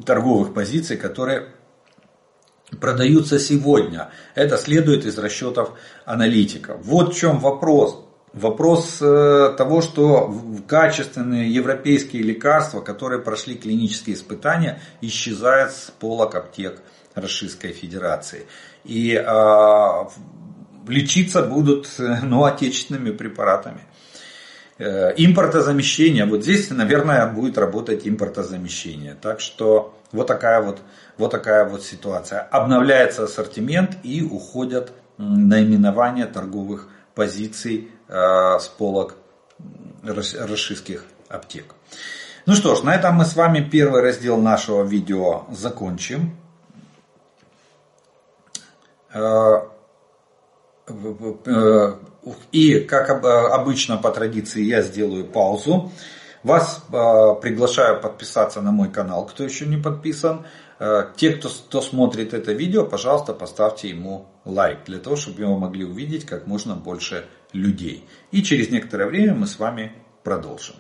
[0.06, 1.48] торговых позиций, которые
[2.80, 4.12] продаются сегодня.
[4.36, 5.74] Это следует из расчетов
[6.06, 6.78] аналитиков.
[6.84, 8.06] Вот в чем вопрос.
[8.34, 10.34] Вопрос э, того, что
[10.68, 16.82] качественные европейские лекарства, которые прошли клинические испытания, исчезают с полок аптек
[17.14, 18.46] Российской Федерации.
[18.86, 20.06] И э,
[20.88, 23.82] лечиться будут ну, отечественными препаратами.
[24.78, 29.16] Э, импортозамещение, вот здесь, наверное, будет работать импортозамещение.
[29.22, 30.80] Так что вот такая вот
[31.18, 32.42] вот такая вот ситуация.
[32.42, 39.16] Обновляется ассортимент и уходят наименования торговых позиций э, с полок
[40.04, 41.76] российских аптек.
[42.46, 46.36] Ну что ж, на этом мы с вами первый раздел нашего видео закончим.
[49.14, 49.62] Э,
[50.88, 51.94] э,
[52.52, 55.92] и, как обычно по традиции, я сделаю паузу.
[56.44, 60.46] Вас приглашаю подписаться на мой канал, кто еще не подписан.
[60.80, 65.58] Э, те, кто, кто смотрит это видео, пожалуйста, поставьте ему лайк, для того, чтобы его
[65.58, 68.08] могли увидеть как можно больше людей.
[68.32, 69.92] И через некоторое время мы с вами
[70.24, 70.76] продолжим.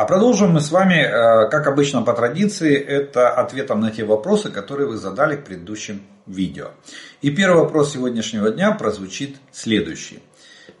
[0.00, 4.50] А продолжим мы с вами, э, как обычно по традиции, это ответом на те вопросы,
[4.50, 6.70] которые вы задали в предыдущем видео.
[7.20, 10.22] И первый вопрос сегодняшнего дня прозвучит следующий.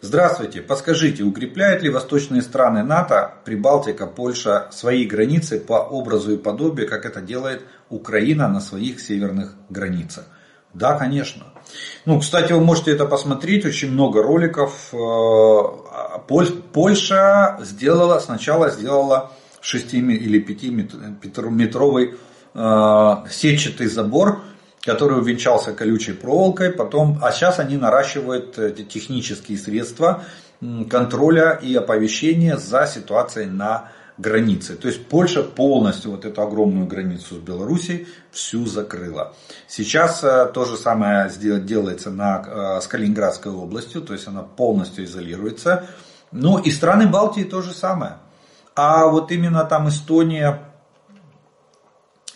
[0.02, 6.88] Здравствуйте, подскажите, укрепляют ли восточные страны НАТО, Прибалтика, Польша свои границы по образу и подобию,
[6.88, 10.24] как это делает Украина на своих северных границах?
[10.72, 11.44] Да, конечно.
[12.06, 14.88] Ну, кстати, вы можете это посмотреть, очень много роликов.
[14.94, 16.18] Э,
[16.72, 20.62] Польша сделала, сначала сделала 6 или 5
[21.50, 22.14] метровый
[22.54, 24.40] э, сетчатый забор,
[24.82, 28.54] который увенчался колючей проволокой, потом, а сейчас они наращивают
[28.88, 30.24] технические средства
[30.88, 34.76] контроля и оповещения за ситуацией на границы.
[34.76, 39.34] То есть Польша полностью вот эту огромную границу с Белоруссией всю закрыла.
[39.66, 45.04] Сейчас э, то же самое делается на, э, с Калининградской областью, то есть она полностью
[45.04, 45.86] изолируется.
[46.32, 48.18] Ну и страны Балтии то же самое.
[48.76, 50.60] А вот именно там Эстония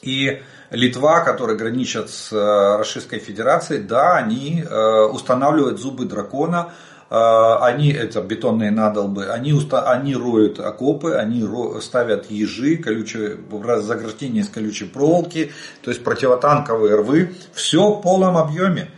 [0.01, 0.42] и
[0.75, 4.64] Литва, которые граничат с э, Российской Федерацией, да, они
[5.12, 6.72] устанавливают зубы дракона
[7.11, 13.39] а, они, это бетонные надолбы, они, уста, они роют окопы, они ро, ставят ежи, колючие,
[13.83, 15.53] заграждения из колючей проволоки,
[15.83, 18.91] то есть противотанковые рвы, все в полном объеме.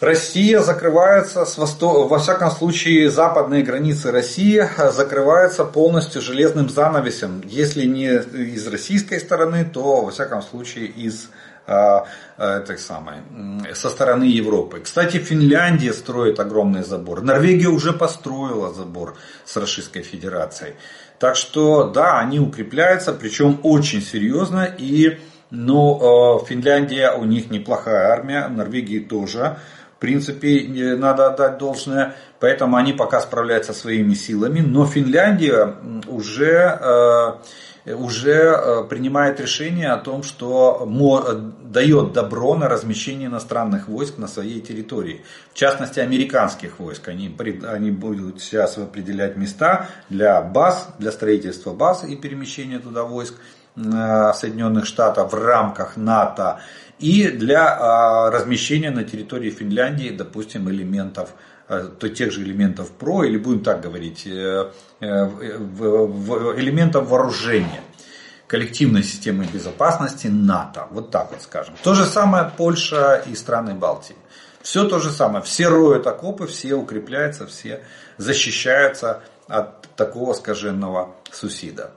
[0.00, 2.08] Россия закрывается, с восток...
[2.08, 7.42] во всяком случае, западные границы России закрываются полностью железным занавесем.
[7.44, 11.30] Если не из российской стороны, то, во всяком случае, из
[11.66, 13.22] а, так самое,
[13.74, 14.80] со стороны Европы.
[14.80, 17.20] Кстати, Финляндия строит огромный забор.
[17.20, 20.74] Норвегия уже построила забор с Российской Федерацией.
[21.18, 24.64] Так что, да, они укрепляются, причем очень серьезно.
[24.64, 25.18] И,
[25.50, 29.58] ну, Финляндия, у них неплохая армия, Норвегии тоже.
[29.98, 32.14] В принципе, надо отдать должное.
[32.38, 34.60] Поэтому они пока справляются своими силами.
[34.60, 35.74] Но Финляндия
[36.06, 37.40] уже
[37.94, 40.86] уже э, принимает решение о том, что
[41.62, 45.22] дает добро на размещение иностранных войск на своей территории.
[45.52, 47.08] В частности, американских войск.
[47.08, 47.34] Они,
[47.66, 53.67] они будут сейчас определять места для баз, для строительства баз и перемещения туда войск э,
[54.34, 56.60] Соединенных Штатов в рамках НАТО
[56.98, 61.30] и для э, размещения на территории Финляндии, допустим, элементов
[61.68, 64.26] то тех же элементов ПРО, или будем так говорить,
[66.56, 67.82] элементов вооружения
[68.48, 70.88] коллективной системы безопасности НАТО.
[70.90, 71.74] Вот так вот скажем.
[71.82, 74.16] То же самое Польша и страны Балтии.
[74.62, 75.44] Все то же самое.
[75.44, 77.82] Все роют окопы, все укрепляются, все
[78.16, 81.90] защищаются от такого скаженного сусіда.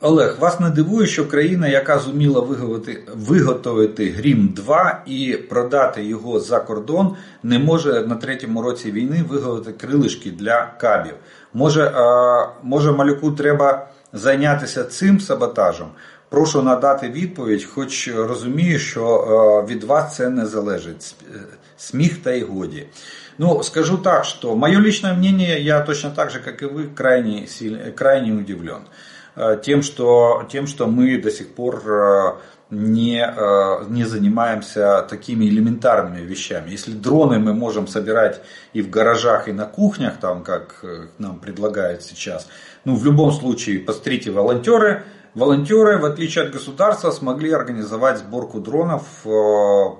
[0.00, 2.48] Олег, вас не дивує, що країна, яка зуміла
[3.14, 9.72] виготовити, Грім 2 і продати його за кордон, не може на третьому році війни виготовити
[9.72, 11.14] крилишки для кабів.
[11.54, 11.92] Може,
[12.62, 15.86] може малюку треба зайнятися цим саботажем?
[16.28, 21.14] Прошу надати відповідь, хоч розумію, що від вас це не залежить.
[21.76, 22.86] Сміх та й годі.
[23.38, 27.46] Ну, скажу так, что мое личное мнение, я точно так же, как и вы, крайне,
[27.96, 28.84] крайне удивлен.
[29.36, 32.32] Э, тем что, тем, что мы до сих пор э,
[32.70, 36.70] не, э, не занимаемся такими элементарными вещами.
[36.70, 38.40] Если дроны мы можем собирать
[38.72, 40.84] и в гаражах, и на кухнях, там, как
[41.18, 42.46] нам предлагают сейчас,
[42.84, 45.02] ну, в любом случае, посмотрите, волонтеры,
[45.34, 49.02] волонтеры, в отличие от государства, смогли организовать сборку дронов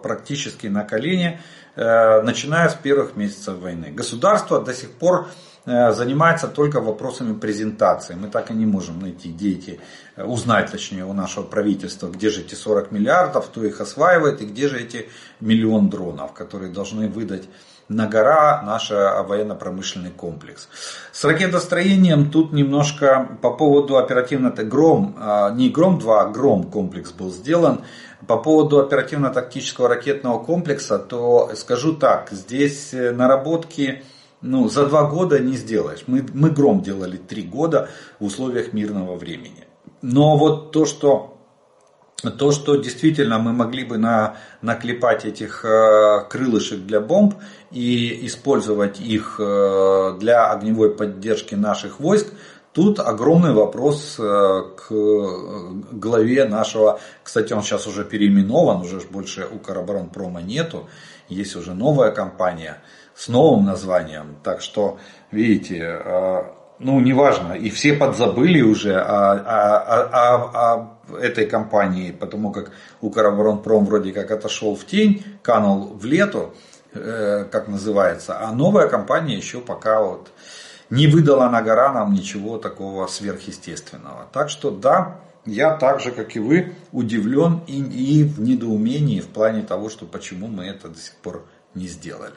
[0.03, 1.41] практически на колени,
[1.77, 3.91] начиная с первых месяцев войны.
[3.91, 5.27] Государство до сих пор
[5.67, 8.15] Э, занимается только вопросами презентации.
[8.15, 9.81] Мы так и не можем найти, где эти,
[10.17, 14.47] э, узнать точнее у нашего правительства, где же эти 40 миллиардов, кто их осваивает и
[14.47, 15.09] где же эти
[15.41, 17.45] миллион дронов, которые должны выдать
[17.89, 20.69] на гора наш военно-промышленный комплекс.
[21.13, 27.31] С ракетостроением тут немножко по поводу оперативно-то Гром, а, не Гром-2, а Гром комплекс был
[27.31, 27.83] сделан.
[28.27, 34.03] По поводу оперативно-тактического ракетного комплекса, то скажу так, здесь э, наработки
[34.41, 36.05] ну, за два года не сделаешь.
[36.07, 37.89] Мы, мы гром делали три года
[38.21, 39.65] в условиях мирного времени.
[40.03, 41.35] Но вот то, что
[42.31, 47.35] то, что действительно мы могли бы на, наклепать этих э, крылышек для бомб
[47.71, 52.33] и использовать их э, для огневой поддержки наших войск,
[52.75, 54.91] тут огромный вопрос э, к
[55.93, 60.87] главе нашего, кстати, он сейчас уже переименован, уже больше у Караборонпрома нету,
[61.29, 62.83] есть уже новая компания–
[63.15, 64.37] с новым названием.
[64.43, 64.99] Так что,
[65.31, 72.51] видите, а, ну, неважно, и все подзабыли уже о, о, о, о этой компании, потому
[72.51, 76.55] как Укроборонпром вроде как отошел в тень, канул в лету,
[76.93, 80.31] э, как называется, а новая компания еще пока вот
[80.91, 84.29] не выдала на гора нам ничего такого сверхъестественного.
[84.33, 89.29] Так что да, я так же, как и вы, удивлен и, и в недоумении в
[89.29, 92.35] плане того, что почему мы это до сих пор не сделали.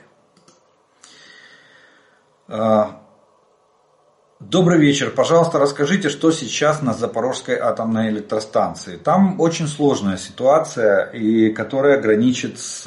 [4.40, 5.10] Добрый вечер.
[5.10, 8.96] Пожалуйста, расскажите, что сейчас на Запорожской атомной электростанции.
[8.96, 12.86] Там очень сложная ситуация, и которая граничит с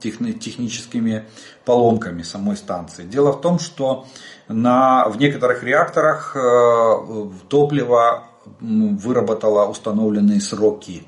[0.00, 1.26] техни- техническими
[1.64, 3.04] поломками самой станции.
[3.04, 4.06] Дело в том, что
[4.48, 8.24] на, в некоторых реакторах э, топливо
[8.58, 11.04] выработало установленные сроки.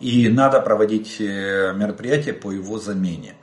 [0.00, 3.36] И надо проводить э, мероприятия по его замене.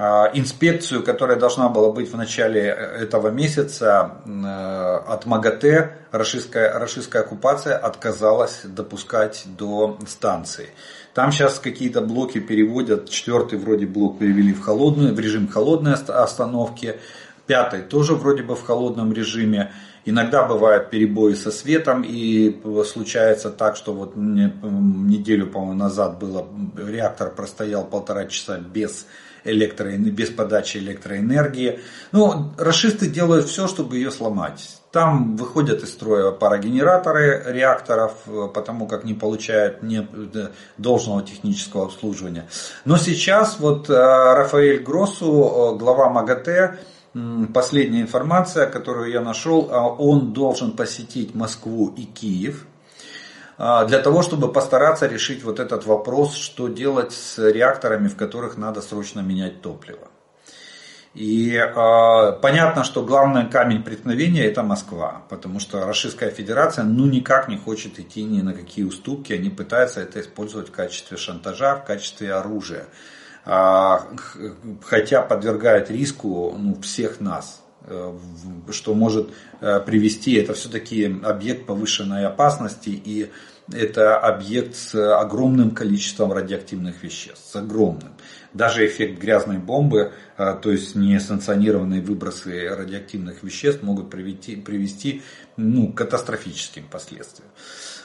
[0.00, 6.78] А, инспекцию, которая должна была быть в начале э, этого месяца э, от МАГАТЭ, российская,
[6.78, 10.68] российская оккупация отказалась допускать до станции.
[11.14, 17.00] Там сейчас какие-то блоки переводят, четвертый вроде блок перевели в, холодную, в режим холодной остановки,
[17.48, 19.72] пятый тоже вроде бы в холодном режиме.
[20.04, 26.46] Иногда бывают перебои со светом и случается так, что вот неделю, по-моему, назад было,
[26.76, 29.08] реактор простоял полтора часа без
[29.44, 31.80] электро, без подачи электроэнергии.
[32.12, 34.78] Ну, расисты делают все, чтобы ее сломать.
[34.92, 38.12] Там выходят из строя парогенераторы реакторов,
[38.54, 40.06] потому как не получают не,
[40.78, 42.48] должного технического обслуживания.
[42.84, 46.78] Но сейчас вот э, Рафаэль Гроссу, э, глава МАГАТЭ,
[47.52, 49.68] последняя информация, которую я нашел,
[49.98, 52.66] он должен посетить Москву и Киев
[53.58, 58.80] для того, чтобы постараться решить вот этот вопрос, что делать с реакторами, в которых надо
[58.80, 60.08] срочно менять топливо.
[61.14, 67.48] И э, понятно, что главный камень преткновения это Москва, потому что Российская Федерация ну никак
[67.48, 71.84] не хочет идти ни на какие уступки, они пытаются это использовать в качестве шантажа, в
[71.84, 72.86] качестве оружия,
[73.46, 73.96] э,
[74.84, 77.64] хотя подвергают риску ну, всех нас.
[77.90, 78.12] Э,
[78.70, 79.30] что может
[79.60, 83.30] э, привести, это все-таки объект повышенной опасности и
[83.72, 88.12] это объект с огромным количеством радиоактивных веществ, с огромным.
[88.52, 95.22] Даже эффект грязной бомбы, э, то есть несанкционированные выбросы радиоактивных веществ могут привести, привести
[95.56, 97.48] ну, к катастрофическим последствиям.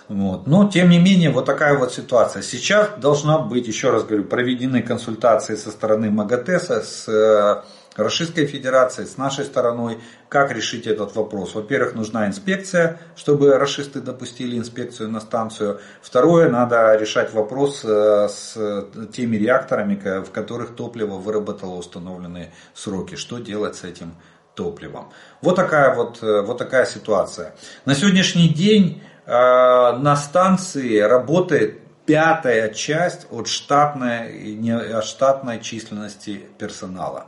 [0.07, 0.47] Вот.
[0.47, 2.41] Но, тем не менее, вот такая вот ситуация.
[2.41, 7.63] Сейчас должна быть, еще раз говорю, проведены консультации со стороны МАГАТЭ с
[7.95, 11.53] Российской Федерации, с нашей стороной, как решить этот вопрос.
[11.53, 15.79] Во-первых, нужна инспекция, чтобы расисты допустили инспекцию на станцию.
[16.01, 23.15] Второе, надо решать вопрос э, с теми реакторами, в которых топливо выработало установленные сроки.
[23.15, 24.15] Что делать с этим
[24.55, 25.11] топливом?
[25.41, 27.53] Вот такая вот, э, вот такая ситуация.
[27.85, 37.27] На сегодняшний день э, на станции работает пятая часть от штатной, от штатной численности персонала.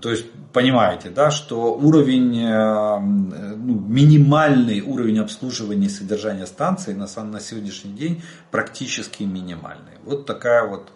[0.00, 7.06] То есть понимаете, да, что уровень, э, ну, минимальный уровень обслуживания и содержания станции на,
[7.22, 9.98] на сегодняшний день практически минимальный.
[10.04, 10.90] Вот такая вот,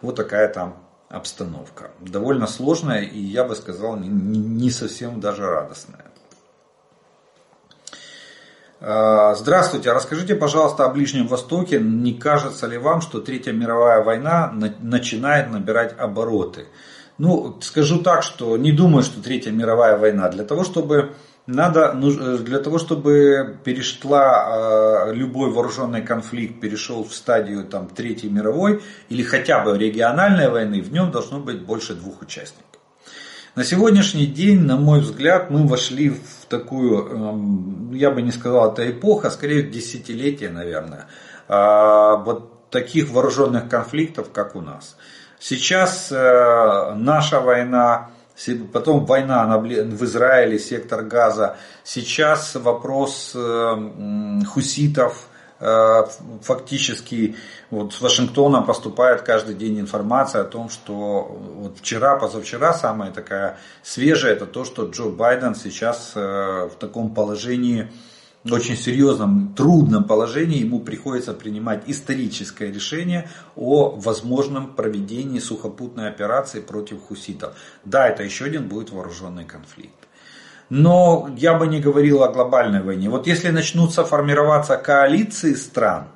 [0.00, 0.78] вот такая там
[1.10, 1.90] обстановка.
[2.00, 6.06] Довольно сложная и я бы сказал не, совсем даже радостная.
[8.80, 11.78] Э, здравствуйте, расскажите, пожалуйста, о Ближнем Востоке.
[11.78, 16.68] Не кажется ли вам, что Третья мировая война начинает набирать обороты?
[17.20, 20.30] Ну, скажу так, что не думаю, что Третья мировая война.
[20.30, 21.16] Для того, чтобы
[21.46, 28.80] надо, для того, чтобы перешла э, любой вооруженный конфликт, перешел в стадию там, Третьей мировой
[29.10, 32.80] или хотя бы региональной войны, в нем должно быть больше двух участников.
[33.54, 38.72] На сегодняшний день, на мой взгляд, мы вошли в такую, эм, я бы не сказал,
[38.72, 41.04] это эпоха, а скорее десятилетие, наверное,
[41.48, 44.96] а, вот таких вооруженных конфликтов, как у нас.
[45.40, 48.10] Сейчас э, наша война,
[48.74, 51.56] потом война в Израиле, сектор Газа.
[51.82, 55.28] Сейчас вопрос э, хуситов,
[55.58, 56.04] э,
[56.42, 57.36] фактически
[57.70, 63.56] вот с Вашингтона поступает каждый день информация о том, что вот вчера, позавчера самая такая
[63.82, 67.90] свежая, это то, что Джо Байден сейчас в таком положении,
[68.48, 77.02] очень серьезном, трудном положении ему приходится принимать историческое решение о возможном проведении сухопутной операции против
[77.02, 77.54] хуситов.
[77.84, 79.94] Да, это еще один будет вооруженный конфликт.
[80.70, 83.10] Но я бы не говорил о глобальной войне.
[83.10, 86.08] Вот если начнутся формироваться коалиции стран,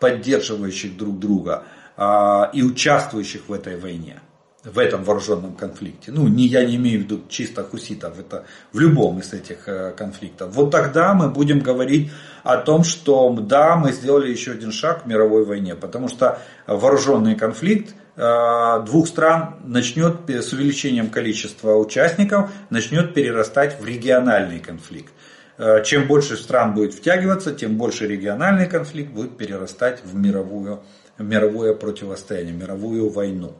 [0.00, 1.62] поддерживающих друг друга
[1.96, 4.20] а, и участвующих в этой войне,
[4.64, 6.12] в этом вооруженном конфликте.
[6.12, 9.92] Ну, не, я не имею в виду чисто хуситов, это в любом из этих э,
[9.96, 10.54] конфликтов.
[10.54, 12.12] Вот тогда мы будем говорить
[12.44, 17.34] о том, что да, мы сделали еще один шаг в мировой войне, потому что вооруженный
[17.34, 25.12] конфликт э, двух стран начнет с увеличением количества участников, начнет перерастать в региональный конфликт.
[25.58, 30.84] Э, чем больше стран будет втягиваться, тем больше региональный конфликт будет перерастать в мировую,
[31.18, 33.56] в мировое противостояние, мировую войну.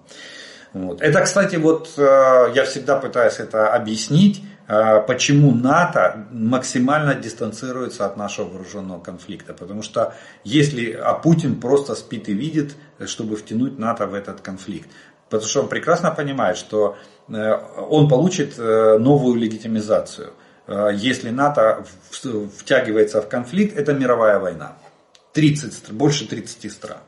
[0.72, 1.02] Вот.
[1.02, 8.16] Это, кстати, вот э, я всегда пытаюсь это объяснить, э, почему НАТО максимально дистанцируется от
[8.16, 9.52] нашего вооруженного конфликта.
[9.52, 10.14] Потому что
[10.44, 14.88] если, а Путин просто спит и видит, чтобы втянуть НАТО в этот конфликт.
[15.28, 16.96] Потому что он прекрасно понимает, что
[17.28, 17.52] э,
[17.88, 20.32] он получит новую легитимизацию.
[20.94, 21.84] Если НАТО
[22.56, 24.76] втягивается в конфликт, это мировая война.
[25.32, 27.00] 30, больше 30 стран.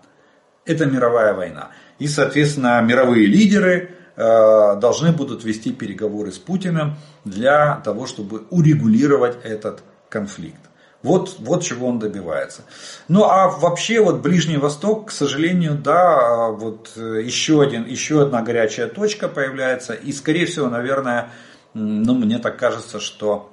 [0.66, 1.70] Это мировая война.
[1.98, 9.36] И, соответственно, мировые лидеры э, должны будут вести переговоры с Путиным для того, чтобы урегулировать
[9.44, 10.60] этот конфликт.
[11.04, 12.62] Вот, вот чего он добивается.
[13.08, 18.40] Ну а вообще вот Ближний Восток, к сожалению, да, вот э, еще, один, еще одна
[18.40, 19.92] горячая точка появляется.
[19.92, 21.28] И скорее всего, наверное,
[21.74, 23.52] ну мне так кажется, что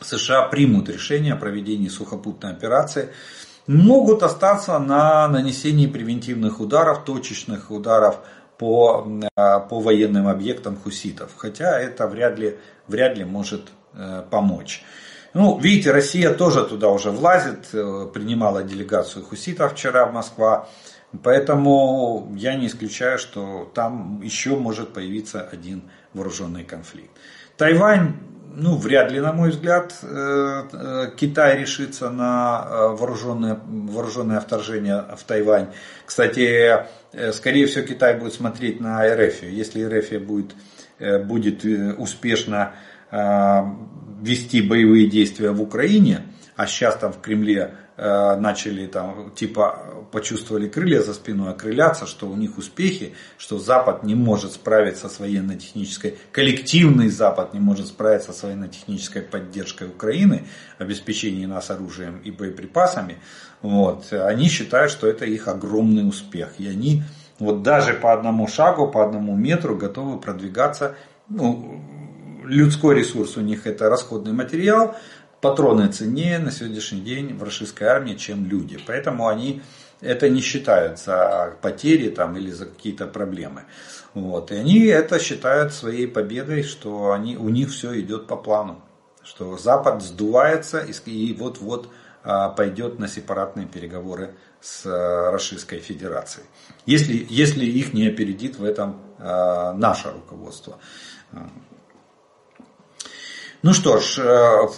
[0.00, 3.08] США примут решение о проведении сухопутной операции
[3.66, 8.18] могут остаться на нанесении превентивных ударов, точечных ударов
[8.58, 9.06] по,
[9.36, 11.30] э, по военным объектам хуситов.
[11.36, 12.58] Хотя это вряд ли,
[12.88, 14.84] вряд ли может э, помочь.
[15.34, 20.68] Ну, видите, Россия тоже туда уже влазит, э, принимала делегацию хуситов вчера в Москва.
[21.22, 25.82] Поэтому я не исключаю, что там еще может появиться один
[26.14, 27.10] вооруженный конфликт.
[27.56, 28.14] Тайвань
[28.54, 35.04] ну, вряд ли, на мой взгляд, э, э, Китай решится на э, вооруженное, вооруженное вторжение
[35.16, 35.68] в Тайвань.
[36.04, 36.84] Кстати,
[37.32, 39.42] скорее всего, Китай будет смотреть на РФ.
[39.42, 40.54] Если РФ будет,
[41.26, 41.64] будет
[41.98, 42.74] успешно
[43.10, 46.22] вести боевые действия в Украине,
[46.56, 47.74] а сейчас там в Кремле
[48.04, 49.78] Э, начали там типа
[50.10, 55.20] почувствовали крылья за спиной, окрыляться, что у них успехи, что Запад не может справиться с
[55.20, 60.48] военно-технической, коллективный Запад не может справиться с военно-технической поддержкой Украины,
[60.78, 63.18] обеспечением нас оружием и боеприпасами,
[63.60, 66.54] вот, они считают, что это их огромный успех.
[66.58, 67.04] И они
[67.38, 70.96] вот даже по одному шагу, по одному метру готовы продвигаться.
[71.28, 71.80] Ну,
[72.44, 74.96] людской ресурс у них это расходный материал,
[75.42, 78.78] патроны ценнее на сегодняшний день в российской армии, чем люди.
[78.86, 79.60] Поэтому они
[80.00, 83.64] это не считают за потери там, или за какие-то проблемы.
[84.14, 84.52] Вот.
[84.52, 88.80] И они это считают своей победой, что они, у них все идет по плану.
[89.24, 91.88] Что Запад сдувается и вот-вот
[92.22, 96.46] а, пойдет на сепаратные переговоры с а, Российской Федерацией.
[96.86, 100.78] Если, если их не опередит в этом а, наше руководство.
[103.62, 104.68] Ну что ж, э,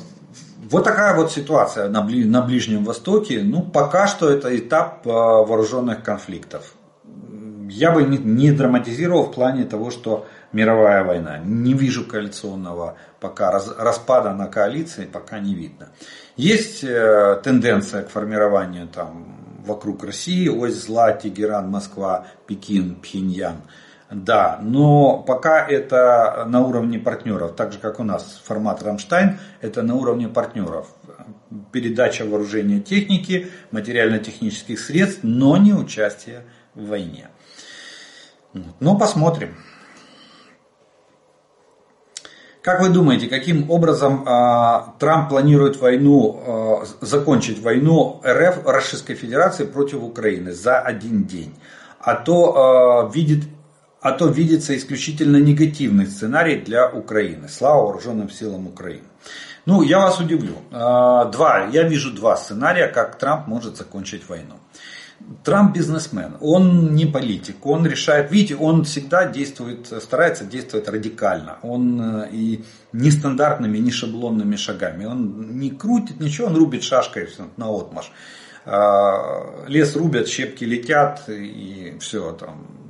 [0.70, 3.42] вот такая вот ситуация на, на Ближнем Востоке.
[3.42, 6.74] Ну, пока что это этап вооруженных конфликтов
[7.68, 11.38] я бы не, не драматизировал в плане того, что мировая война.
[11.38, 15.88] Не вижу коалиционного пока раз, распада на коалиции, пока не видно.
[16.36, 23.56] Есть э, тенденция к формированию там вокруг России, ось зла, Тегеран, Москва, Пекин, Пхеньян.
[24.14, 29.82] Да, но пока это на уровне партнеров, так же как у нас формат Рамштайн, это
[29.82, 30.86] на уровне партнеров.
[31.72, 36.44] Передача вооружения техники, материально-технических средств, но не участие
[36.76, 37.28] в войне.
[38.78, 39.56] Ну, посмотрим.
[42.62, 49.64] Как вы думаете, каким образом э, Трамп планирует войну, э, закончить войну РФ Российской Федерации
[49.64, 51.54] против Украины за один день?
[51.98, 53.44] А то, э, видит,
[54.05, 57.48] а то видится исключительно негативный сценарий для Украины.
[57.48, 59.07] Слава вооруженным силам Украины.
[59.64, 60.57] Ну, я вас удивлю.
[60.70, 64.57] Э, два, я вижу два сценария, как Трамп может закончить войну.
[65.42, 71.98] Трамп бизнесмен, он не политик, он решает, видите, он всегда действует, старается действовать радикально, он
[71.98, 77.26] э, и нестандартными, не шаблонными шагами, он не крутит ничего, он рубит шашкой
[77.57, 78.12] на отмаш.
[78.66, 82.84] А, лес рубят, щепки летят и все там.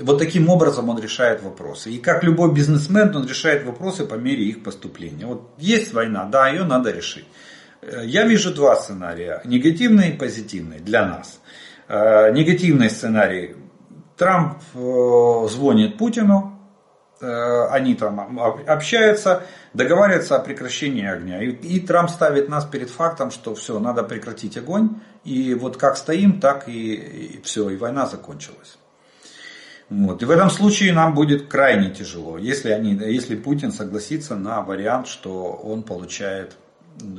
[0.00, 1.90] Вот таким образом он решает вопросы.
[1.90, 5.26] И как любой бизнесмен, он решает вопросы по мере их поступления.
[5.26, 7.26] Вот есть война, да, ее надо решить.
[7.82, 11.40] Э, я вижу два сценария, негативный и позитивный для нас.
[11.88, 13.56] Э, негативный сценарий.
[14.16, 16.48] Трамп э, звонит Путину,
[17.20, 21.40] они там общаются, договариваются о прекращении огня.
[21.40, 25.00] И, и Трамп ставит нас перед фактом, что все, надо прекратить огонь.
[25.22, 28.76] И вот как стоим, так и, и все, и война закончилась.
[29.92, 30.22] Вот.
[30.22, 35.06] И в этом случае нам будет крайне тяжело, если, они, если Путин согласится на вариант,
[35.06, 36.56] что он получает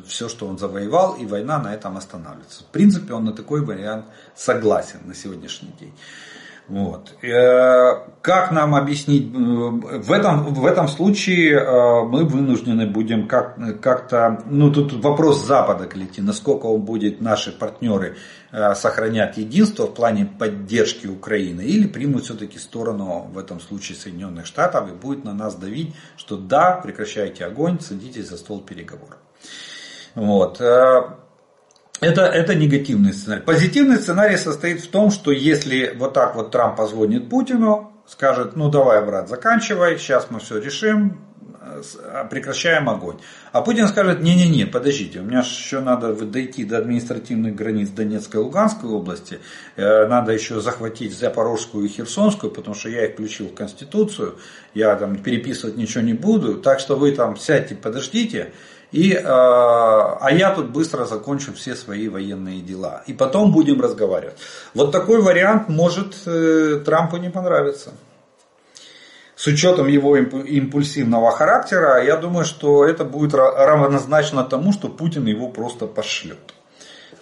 [0.08, 2.64] все, что он завоевал, и война на этом останавливается.
[2.64, 4.06] В принципе, он на такой вариант
[4.36, 5.94] согласен на сегодняшний день.
[6.70, 7.14] Вот.
[7.22, 9.30] Э, как нам объяснить?
[9.34, 15.88] В этом, в этом случае э, мы вынуждены будем как, как-то, ну тут вопрос Запада
[15.88, 18.16] к насколько он будет, наши партнеры,
[18.52, 24.46] э, сохранять единство в плане поддержки Украины, или примут все-таки сторону, в этом случае Соединенных
[24.46, 29.18] Штатов, и будет на нас давить, что да, прекращайте огонь, садитесь за стол переговоров.
[30.16, 30.62] Вот.
[32.04, 33.42] Это, это негативный сценарий.
[33.42, 38.70] Позитивный сценарий состоит в том, что если вот так вот Трамп позвонит Путину, скажет, ну
[38.70, 41.22] давай, брат, заканчивай, сейчас мы все решим,
[41.62, 43.18] э, прекращаем огонь.
[43.52, 48.44] А Путин скажет, не-не-не, подождите, у меня еще надо дойти до административных границ Донецкой и
[48.44, 49.40] Луганской области,
[49.76, 54.38] э, надо еще захватить Запорожскую и Херсонскую, потому что я их включил в Конституцию,
[54.74, 58.52] я там переписывать ничего не буду, так что вы там сядьте, подождите,
[58.94, 63.02] и, э, а я тут быстро закончу все свои военные дела.
[63.08, 64.38] И потом будем разговаривать.
[64.76, 67.94] Вот такой вариант может э, Трампу не понравиться.
[69.36, 75.50] С учетом его импульсивного характера, я думаю, что это будет равнозначно тому, что Путин его
[75.50, 76.54] просто пошлет.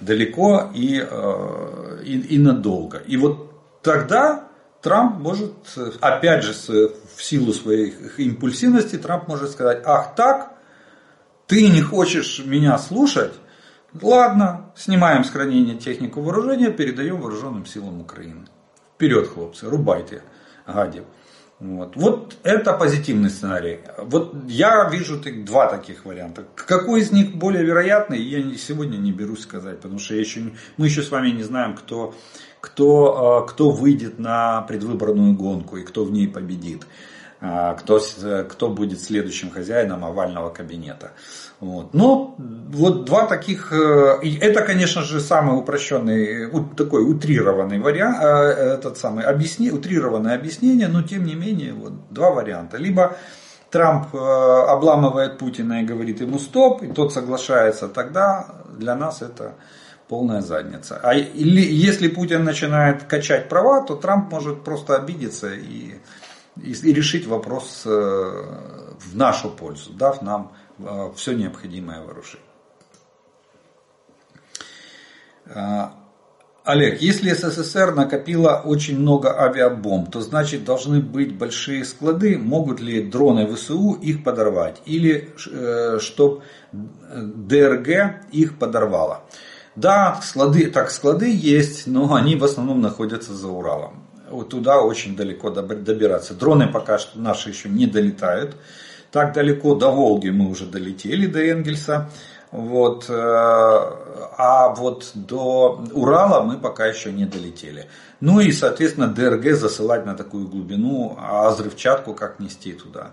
[0.01, 2.97] Далеко и, э, и, и надолго.
[3.07, 3.49] И вот
[3.81, 4.43] тогда
[4.81, 5.53] Трамп может,
[6.01, 6.51] опять же,
[7.15, 10.51] в силу своей импульсивности, Трамп может сказать, ах так,
[11.51, 13.33] ты не хочешь меня слушать?
[14.01, 18.45] Ладно, снимаем с хранения технику вооружения, передаем вооруженным силам Украины.
[18.95, 20.21] Вперед, хлопцы, рубайте
[20.65, 21.03] гадев.
[21.59, 21.97] Вот.
[21.97, 23.81] вот это позитивный сценарий.
[23.97, 26.45] Вот я вижу два таких варианта.
[26.55, 30.85] Какой из них более вероятный, я сегодня не берусь сказать, потому что я еще, мы
[30.85, 32.15] еще с вами не знаем, кто,
[32.61, 36.87] кто, а, кто выйдет на предвыборную гонку и кто в ней победит.
[37.43, 37.99] А, кто,
[38.47, 41.13] кто будет следующим хозяином овального кабинета.
[41.59, 41.91] Вот.
[41.91, 48.25] Но вот два таких, э, это, конечно же, самый упрощенный, такой утрированный вариант, э,
[48.75, 52.77] этот самый объясни, утрированное объяснение, но тем не менее вот два варианта.
[52.77, 53.17] Либо
[53.71, 58.45] Трамп э, обламывает Путина и говорит ему стоп, и тот соглашается, тогда
[58.77, 59.55] для нас это
[60.07, 60.99] полная задница.
[61.01, 65.95] А или, если Путин начинает качать права, то Трамп может просто обидеться и
[66.57, 72.45] и, и решить вопрос э, в нашу пользу, дав нам э, все необходимое вооружение.
[75.45, 75.89] Э,
[76.63, 82.37] Олег, если СССР накопила очень много авиабомб, то значит должны быть большие склады.
[82.37, 84.79] Могут ли дроны ВСУ их подорвать?
[84.85, 89.23] Или э, чтобы ДРГ их подорвало?
[89.75, 94.00] Да, склады, так склады есть, но они в основном находятся за Уралом.
[94.31, 96.33] Вот туда очень далеко добираться.
[96.33, 98.55] Дроны пока что наши еще не долетают.
[99.11, 102.09] Так далеко до Волги мы уже долетели, до Энгельса.
[102.51, 107.87] Вот, э, а вот до Урала мы пока еще не долетели.
[108.19, 113.11] Ну и, соответственно, ДРГ засылать на такую глубину, а взрывчатку как нести туда.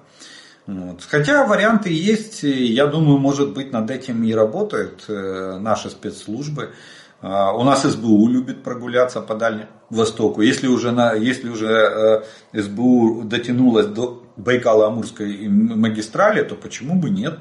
[0.67, 1.03] Вот.
[1.09, 6.75] Хотя варианты есть, я думаю, может быть, над этим и работают э, наши спецслужбы.
[7.23, 10.43] А, у нас СБУ любит прогуляться по Дальнему Востоку.
[10.43, 12.23] Если уже, на, если уже
[12.53, 17.39] э, СБУ дотянулась до Байкало-Амурской магистрали, то почему бы нет?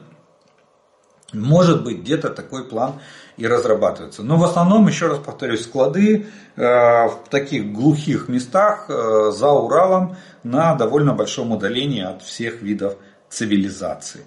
[1.33, 2.93] Может быть, где-то такой план
[3.35, 4.23] и разрабатывается.
[4.23, 6.25] Но в основном, еще раз повторюсь, склады
[6.55, 12.95] э, в таких глухих местах э, за Уралом на довольно большом удалении от всех видов
[13.29, 14.23] цивилизации.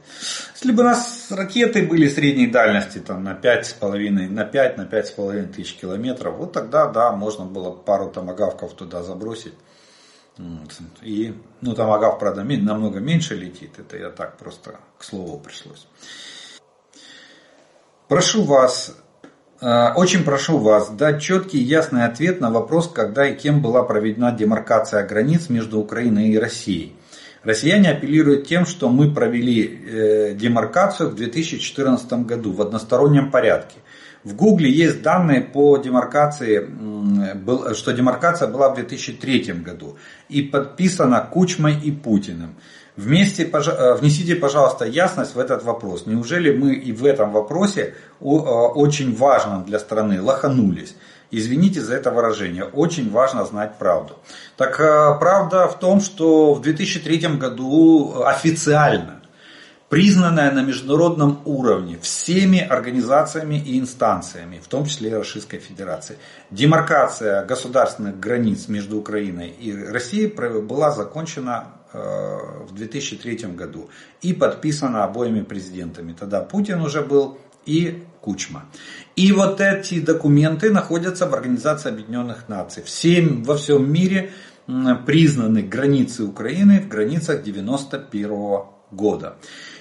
[0.55, 5.53] Если бы у нас ракеты были средней дальности там, на 5,5, на 5, на 5,5
[5.53, 9.55] тысяч километров, вот тогда, да, можно было пару томогавков туда забросить.
[11.03, 15.87] И, ну, томагав, правда, намного меньше летит, это я так просто к слову пришлось.
[18.09, 18.97] Прошу вас,
[19.61, 23.83] э, очень прошу вас дать четкий и ясный ответ на вопрос, когда и кем была
[23.83, 26.97] проведена демаркация границ между Украиной и Россией.
[27.43, 33.77] Россияне апеллируют тем, что мы провели э, демаркацию в 2014 году в одностороннем порядке.
[34.25, 36.69] В Гугле есть данные по демаркации,
[37.75, 39.97] что демаркация была в 2003 году
[40.29, 42.57] и подписана Кучмой и Путиным.
[42.97, 46.05] Вместе, э, внесите, пожалуйста, ясность в этот вопрос.
[46.05, 50.95] Неужели мы и в этом вопросе э, очень важном для страны лоханулись?
[51.31, 52.65] Извините за это выражение.
[52.65, 54.17] Очень важно знать правду.
[54.57, 59.23] Так э, правда в том, что в 2003 году официально
[59.89, 66.17] признанная на международном уровне всеми организациями и инстанциями, в том числе и Российской Федерации.
[66.51, 73.91] Демаркация государственных границ между Украиной и Россией была закончена Э, в 2003 году
[74.23, 76.13] и подписано обоими президентами.
[76.13, 78.65] Тогда Путин уже был и Кучма.
[79.17, 82.83] И вот эти документы находятся в Организации Объединенных Наций.
[82.83, 84.31] Всем, во всем мире
[85.07, 89.37] признаны границы Украины в границах 91 года.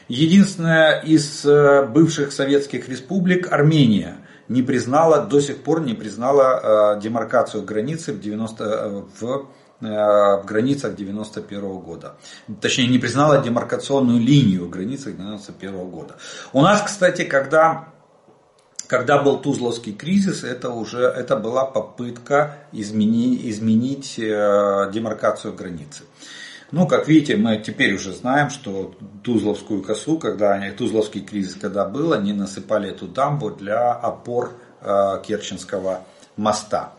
[0.07, 4.17] Единственная из э, бывших советских республик, Армения,
[4.47, 9.47] не признала, до сих пор не признала э, демаркацию границы в, 90, в
[9.81, 12.17] Э, в границах 91 года.
[12.59, 16.17] Точнее, не признала демаркационную линию в границах 91 года.
[16.51, 17.87] У нас, кстати, когда,
[18.89, 26.05] когда был Тузловский кризис, это уже это была попытка изменить, изменить э, демаркацию границы.
[26.71, 31.85] Ну, как видите, мы теперь уже знаем, что Тузловскую косу, когда они, Тузловский кризис, когда
[31.85, 36.03] был, они насыпали эту дамбу для опор э, Керченского
[36.35, 36.93] моста.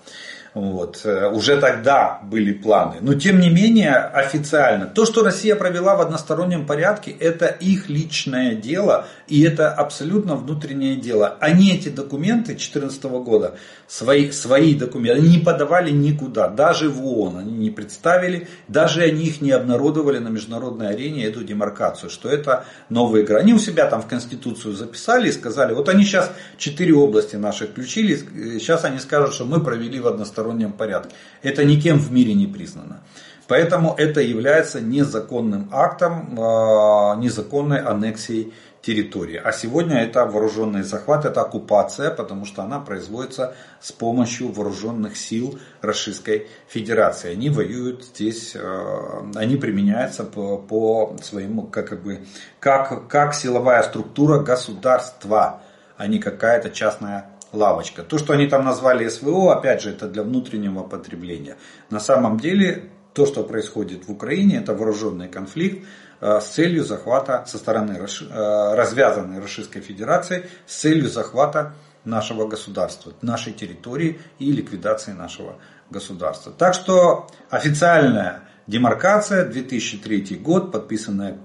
[0.52, 1.02] Вот.
[1.04, 2.96] Э, уже тогда были планы.
[3.00, 8.56] Но тем не менее, официально, то, что Россия провела в одностороннем порядке, это их личное
[8.56, 11.36] дело, и это абсолютно внутреннее дело.
[11.40, 13.54] Они эти документы 2014 года,
[13.86, 19.26] свои, свои документы, они не подавали никуда, даже в ООН они не представили, даже они
[19.26, 23.40] их не обнародовали на международной арене, эту демаркацию, что это новые границы.
[23.40, 27.66] Они у себя там в Конституцию записали и сказали, вот они сейчас четыре области наши
[27.68, 28.16] включили,
[28.58, 31.14] сейчас они скажут, что мы провели в одностороннем одностороннем порядке.
[31.42, 33.00] Это никем в мире не признано.
[33.46, 39.40] Поэтому это является незаконным актом, а, незаконной аннексией территории.
[39.44, 45.58] А сегодня это вооруженный захват, это оккупация, потому что она производится с помощью вооруженных сил
[45.82, 47.32] Российской Федерации.
[47.32, 52.20] Они воюют здесь, а, они применяются по, по своему, как, бы,
[52.60, 55.62] как, как силовая структура государства,
[55.96, 58.02] а не какая-то частная лавочка.
[58.02, 61.56] То, что они там назвали СВО, опять же, это для внутреннего потребления.
[61.90, 65.86] На самом деле, то, что происходит в Украине, это вооруженный конфликт
[66.20, 71.74] э, с целью захвата со стороны э, развязанной Российской Федерации, с целью захвата
[72.04, 75.56] нашего государства, нашей территории и ликвидации нашего
[75.90, 76.52] государства.
[76.52, 81.36] Так что официальная демаркация 2003 год, подписанная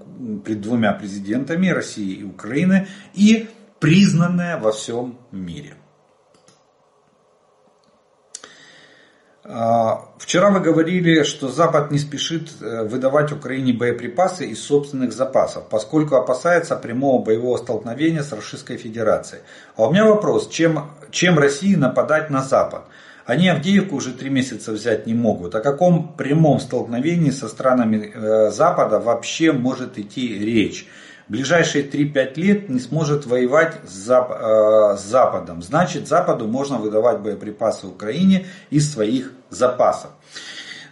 [0.44, 3.50] пред двумя президентами России и Украины и
[3.80, 5.74] признанная во всем мире.
[10.18, 16.16] Вчера вы говорили, что Запад не спешит э, выдавать Украине боеприпасы из собственных запасов, поскольку
[16.16, 19.42] опасается прямого боевого столкновения с Российской Федерацией.
[19.76, 22.82] А у меня вопрос, чем, чем России нападать на Запад?
[23.24, 25.54] Они Авдеевку уже три месяца взять не могут.
[25.54, 30.88] О каком прямом столкновении со странами э, Запада вообще может идти речь?
[31.28, 35.60] Ближайшие 3-5 лет не сможет воевать с, э, Западом.
[35.60, 40.10] Значит, Западу можно выдавать боеприпасы Украине из своих запасов.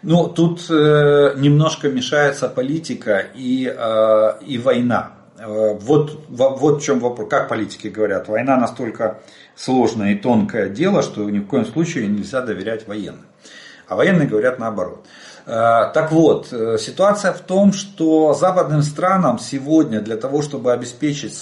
[0.03, 5.13] Ну, тут э, немножко мешается политика и, э, и война.
[5.39, 7.29] Э, вот, вот в чем вопрос.
[7.31, 9.21] Как политики говорят, война настолько
[9.57, 13.27] сложное и тонкое дело, что ни в коем случае нельзя доверять военным.
[13.89, 15.07] А военные говорят наоборот.
[15.47, 21.35] Э, так вот, э, ситуация в том, что западным странам сегодня для того, чтобы обеспечить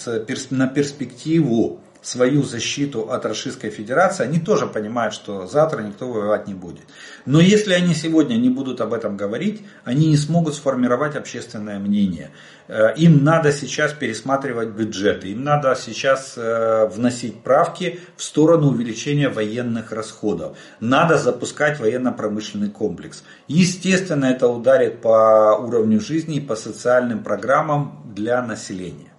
[0.50, 6.54] на перспективу свою защиту от Российской Федерации, они тоже понимают, что завтра никто воевать не
[6.54, 6.82] будет.
[7.26, 12.30] Но если они сегодня не будут об этом говорить, они не смогут сформировать общественное мнение.
[12.66, 19.28] Э, им надо сейчас пересматривать бюджеты, им надо сейчас э, вносить правки в сторону увеличения
[19.28, 20.56] военных расходов.
[20.80, 23.22] Надо запускать военно-промышленный комплекс.
[23.46, 29.11] Естественно, это ударит по уровню жизни и по социальным программам для населения.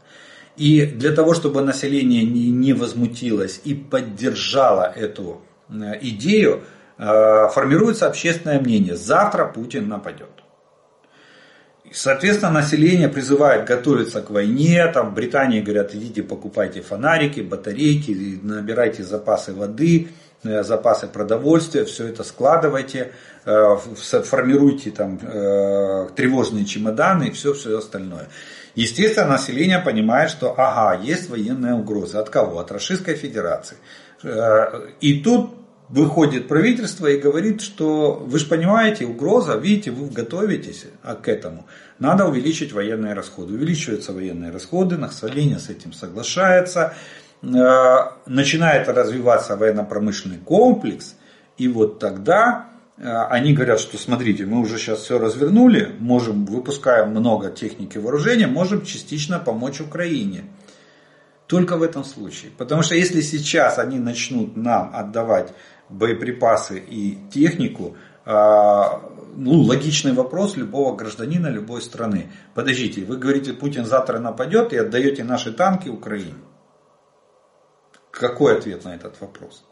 [0.55, 6.63] И для того, чтобы население не, не возмутилось и поддержало эту э, идею,
[6.97, 8.95] э, формируется общественное мнение.
[8.95, 10.29] Завтра Путин нападет.
[11.91, 14.85] Соответственно, население призывает готовиться к войне.
[14.93, 20.09] Там в Британии говорят, идите покупайте фонарики, батарейки, набирайте запасы воды,
[20.43, 23.11] э, запасы продовольствия, все это складывайте,
[23.43, 25.17] формируйте там
[26.15, 28.29] тревожные чемоданы и все, все остальное.
[28.75, 32.19] Естественно, население понимает, что ага, есть военная угроза.
[32.19, 32.59] От кого?
[32.59, 33.77] От Российской Федерации.
[34.23, 35.51] Э, и тут
[35.89, 40.85] выходит правительство и говорит, что вы же понимаете, угроза, видите, вы готовитесь
[41.21, 41.67] к этому.
[41.99, 43.53] Надо увеличить военные расходы.
[43.53, 46.95] Увеличиваются военные расходы, население с этим соглашается,
[47.43, 47.47] э,
[48.25, 51.15] начинает развиваться военно-промышленный комплекс,
[51.59, 57.49] и вот тогда они говорят, что смотрите, мы уже сейчас все развернули, можем, выпускаем много
[57.49, 60.45] техники вооружения, можем частично помочь Украине.
[61.47, 62.51] Только в этом случае.
[62.57, 65.53] Потому что если сейчас они начнут нам отдавать
[65.89, 68.31] боеприпасы и технику, э,
[69.35, 72.31] ну, логичный вопрос любого гражданина любой страны.
[72.53, 76.35] Подождите, вы говорите, Путин завтра нападет и отдаете наши танки Украине.
[78.11, 79.63] Какой ответ на этот вопрос?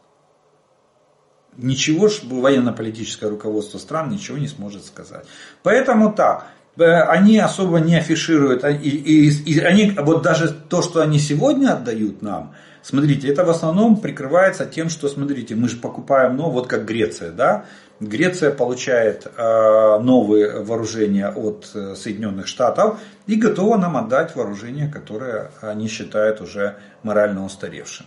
[1.56, 5.24] Ничего военно-политическое руководство стран ничего не сможет сказать.
[5.62, 6.46] Поэтому так,
[6.76, 11.72] э, они особо не афишируют, и, и, и они, вот даже то, что они сегодня
[11.72, 16.66] отдают нам, смотрите, это в основном прикрывается тем, что, смотрите, мы же покупаем, ну, вот
[16.66, 17.64] как Греция, да,
[18.00, 25.52] Греция получает э, новые вооружения от э, Соединенных Штатов и готова нам отдать вооружение, которое
[25.60, 28.06] они считают уже морально устаревшим.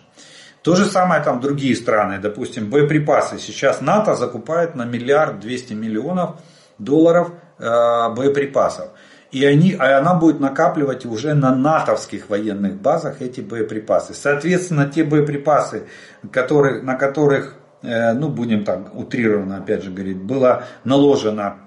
[0.66, 3.38] То же самое там другие страны, допустим, боеприпасы.
[3.38, 6.38] Сейчас НАТО закупает на миллиард двести миллионов
[6.80, 8.90] долларов э, боеприпасов.
[9.32, 14.16] И, они, а она будет накапливать уже на натовских военных базах эти боеприпасы.
[14.16, 15.84] Соответственно, те боеприпасы,
[16.32, 17.54] которые, на которых,
[17.84, 21.58] э, ну будем так утрированно опять же говорить, было наложено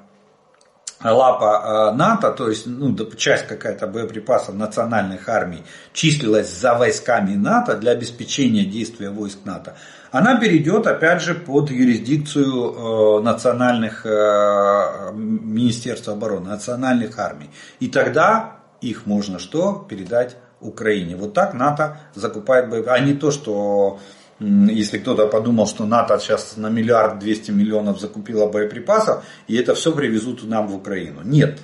[1.03, 7.76] лапа э, НАТО, то есть ну, часть какая-то боеприпасов национальных армий числилась за войсками НАТО
[7.76, 9.76] для обеспечения действия войск НАТО,
[10.11, 17.51] она перейдет опять же под юрисдикцию э, национальных э, Министерства обороны, национальных армий.
[17.78, 19.86] И тогда их можно что?
[19.88, 21.16] Передать Украине.
[21.16, 23.01] Вот так НАТО закупает боеприпасы.
[23.01, 24.01] А не то, что
[24.41, 29.93] если кто-то подумал, что НАТО сейчас на миллиард двести миллионов закупила боеприпасов, и это все
[29.93, 31.22] привезут нам в Украину.
[31.24, 31.59] Нет.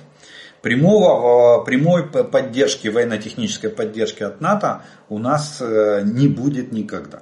[0.61, 7.21] Прямого, прямой поддержки, военно-технической поддержки от НАТО у нас э, не будет никогда.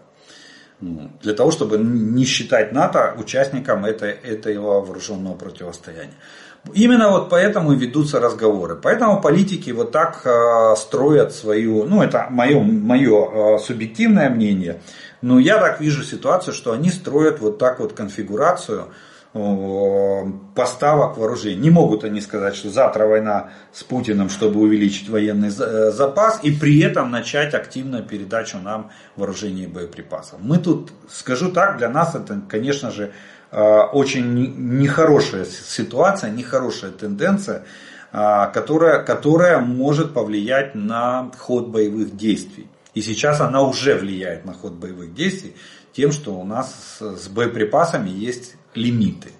[0.80, 6.14] Ну, для того, чтобы не считать НАТО участником этой, этого вооруженного противостояния.
[6.74, 8.76] Именно вот поэтому и ведутся разговоры.
[8.76, 14.82] Поэтому политики вот так э, строят свою, ну это мое, мое э, субъективное мнение,
[15.24, 18.90] но я так вижу ситуацию, что они строят вот так вот конфигурацию
[20.54, 21.56] поставок вооружений.
[21.56, 26.52] Не могут они сказать, что завтра война с Путиным, чтобы увеличить военный э, запас и
[26.52, 30.40] при этом начать активную передачу нам вооружений и боеприпасов.
[30.40, 33.12] Мы тут, скажу так, для нас это, конечно же,
[33.50, 34.36] э, очень
[34.82, 37.64] нехорошая ситуация, нехорошая тенденция,
[38.12, 42.68] э, которая, которая может повлиять на ход боевых действий.
[42.94, 45.56] И сейчас она уже влияет на ход боевых действий
[45.94, 49.32] тем, что у нас с боеприпасами есть лимиты.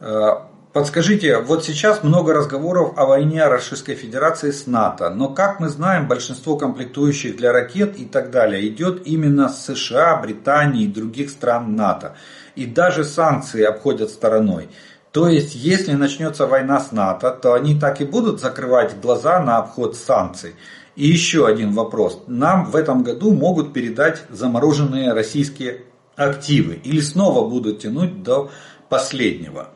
[0.00, 5.70] Э, Подскажите, вот сейчас много разговоров о войне Российской Федерации с НАТО, но как мы
[5.70, 11.30] знаем, большинство комплектующих для ракет и так далее идет именно с США, Британии и других
[11.30, 12.16] стран НАТО.
[12.54, 14.68] И даже санкции обходят стороной.
[15.12, 19.58] То есть, если начнется война с НАТО, то они так и будут закрывать глаза на
[19.58, 20.54] обход санкций.
[20.96, 22.22] И еще один вопрос.
[22.26, 25.82] Нам в этом году могут передать замороженные российские
[26.16, 28.50] активы или снова будут тянуть до
[28.88, 29.68] последнего.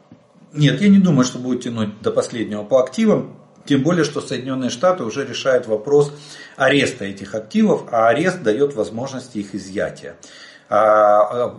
[0.52, 3.36] Нет, я не думаю, что будет тянуть до последнего по активам.
[3.64, 6.12] Тем более, что Соединенные Штаты уже решают вопрос
[6.56, 10.16] ареста этих активов, а арест дает возможность их изъятия.
[10.74, 11.54] А, а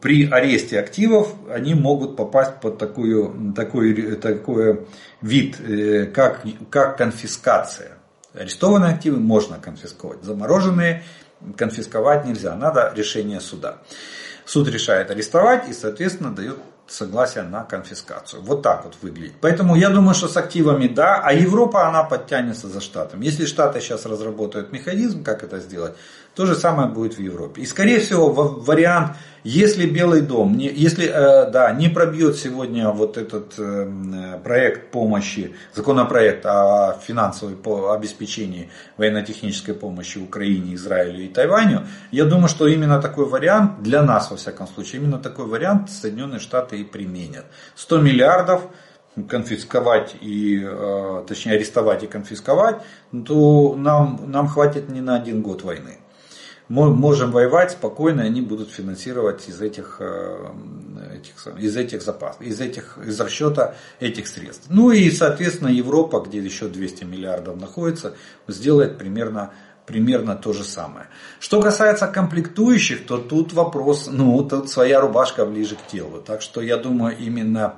[0.00, 4.84] при аресте активов они могут попасть под такую, такой, такой
[5.22, 7.98] вид, э, как, как конфискация.
[8.34, 11.04] Арестованные активы можно конфисковать, замороженные
[11.56, 13.78] конфисковать нельзя, надо решение суда.
[14.44, 18.42] Суд решает арестовать и, соответственно, дает согласие на конфискацию.
[18.42, 19.34] Вот так вот выглядит.
[19.40, 23.20] Поэтому я думаю, что с активами да, а Европа она подтянется за Штатом.
[23.20, 25.94] Если Штаты сейчас разработают механизм, как это сделать,
[26.38, 27.62] то же самое будет в Европе.
[27.62, 33.16] И скорее всего вариант, если Белый дом, не, если э, да, не пробьет сегодня вот
[33.16, 37.56] этот э, проект помощи, законопроект о финансовой
[37.92, 44.30] обеспечении военно-технической помощи Украине, Израилю и Тайваню, я думаю, что именно такой вариант, для нас
[44.30, 47.46] во всяком случае, именно такой вариант Соединенные Штаты и применят.
[47.74, 48.62] 100 миллиардов
[49.28, 52.76] конфисковать и, э, точнее арестовать и конфисковать,
[53.26, 55.98] то нам, нам хватит не на один год войны
[56.68, 60.50] можем воевать спокойно, они будут финансировать из этих, э,
[61.16, 64.66] этих, из этих запасов, из, этих, из расчета этих средств.
[64.68, 68.14] Ну и, соответственно, Европа, где еще 200 миллиардов находится,
[68.46, 69.52] сделает примерно
[69.86, 71.06] примерно то же самое.
[71.40, 76.20] Что касается комплектующих, то тут вопрос, ну, тут своя рубашка ближе к телу.
[76.20, 77.76] Так что я думаю, именно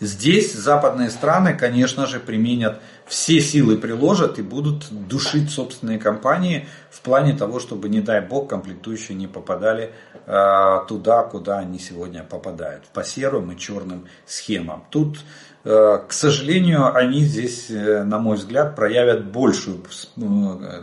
[0.00, 7.00] здесь западные страны, конечно же, применят все силы приложат и будут душить собственные компании в
[7.00, 9.92] плане того, чтобы, не дай бог, комплектующие не попадали
[10.26, 14.84] э, туда, куда они сегодня попадают, по серым и черным схемам.
[14.90, 15.18] Тут,
[15.64, 19.82] э, к сожалению, они здесь, э, на мой взгляд, проявят большую,
[20.16, 20.80] э,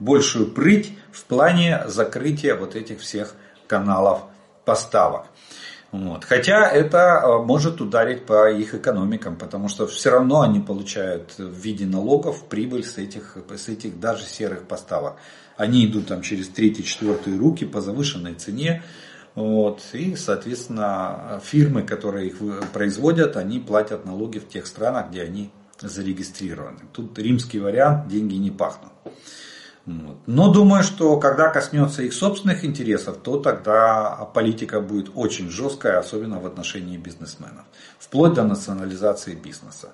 [0.00, 3.34] большую прыть в плане закрытия вот этих всех
[3.68, 4.22] каналов
[4.64, 5.26] поставок.
[5.94, 6.24] Вот.
[6.24, 11.52] Хотя это э, может ударить по их экономикам, потому что все равно они получают в
[11.52, 15.18] виде налогов прибыль с этих, с этих даже серых поставок.
[15.56, 18.82] Они идут там через третьи, четвертые руки по завышенной цене.
[19.36, 19.82] Вот.
[19.92, 22.38] И, соответственно, фирмы, которые их
[22.72, 26.80] производят, они платят налоги в тех странах, где они зарегистрированы.
[26.92, 28.90] Тут римский вариант, деньги не пахнут.
[29.86, 36.40] Но думаю, что когда коснется их собственных интересов, то тогда политика будет очень жесткая, особенно
[36.40, 37.64] в отношении бизнесменов.
[37.98, 39.90] Вплоть до национализации бизнеса.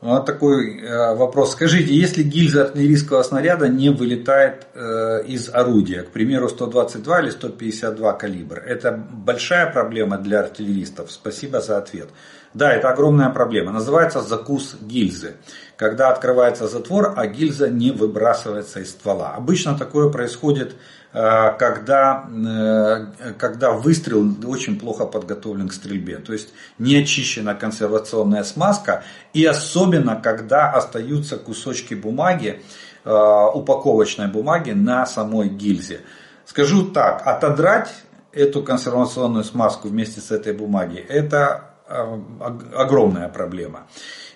[0.00, 1.52] Вот такой э, вопрос.
[1.52, 8.12] Скажите, если гильза артиллерийского снаряда не вылетает э, из орудия, к примеру, 122 или 152
[8.12, 11.10] калибр, это большая проблема для артиллеристов?
[11.10, 12.10] Спасибо за ответ.
[12.54, 13.72] Да, это огромная проблема.
[13.72, 15.34] Называется закус гильзы.
[15.78, 19.34] Когда открывается затвор, а гильза не выбрасывается из ствола.
[19.36, 20.74] Обычно такое происходит,
[21.12, 26.16] э, когда, э, когда выстрел очень плохо подготовлен к стрельбе.
[26.16, 26.48] То есть
[26.80, 29.04] не очищена консервационная смазка.
[29.32, 32.60] И особенно, когда остаются кусочки бумаги,
[33.04, 36.00] э, упаковочной бумаги на самой гильзе.
[36.44, 37.94] Скажу так, отодрать
[38.32, 43.86] эту консервационную смазку вместе с этой бумагой, это огромная проблема.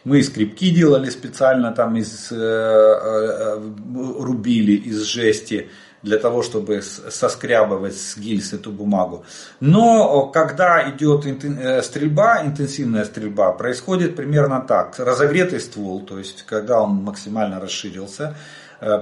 [0.05, 3.61] Мы скрипки делали специально, там из, э, э,
[4.19, 5.71] рубили из жести
[6.03, 9.25] для того, чтобы соскрябывать с гильз эту бумагу.
[9.61, 11.25] Но когда идет
[11.85, 14.99] стрельба, интенсивная стрельба, происходит примерно так.
[14.99, 18.37] Разогретый ствол, то есть когда он максимально расширился,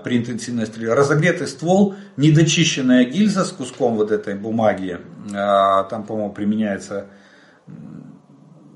[0.04, 0.92] при интенсивной стрельбе.
[0.92, 4.98] Разогретый ствол, недочищенная гильза с куском вот этой бумаги,
[5.32, 7.06] там, по-моему, применяется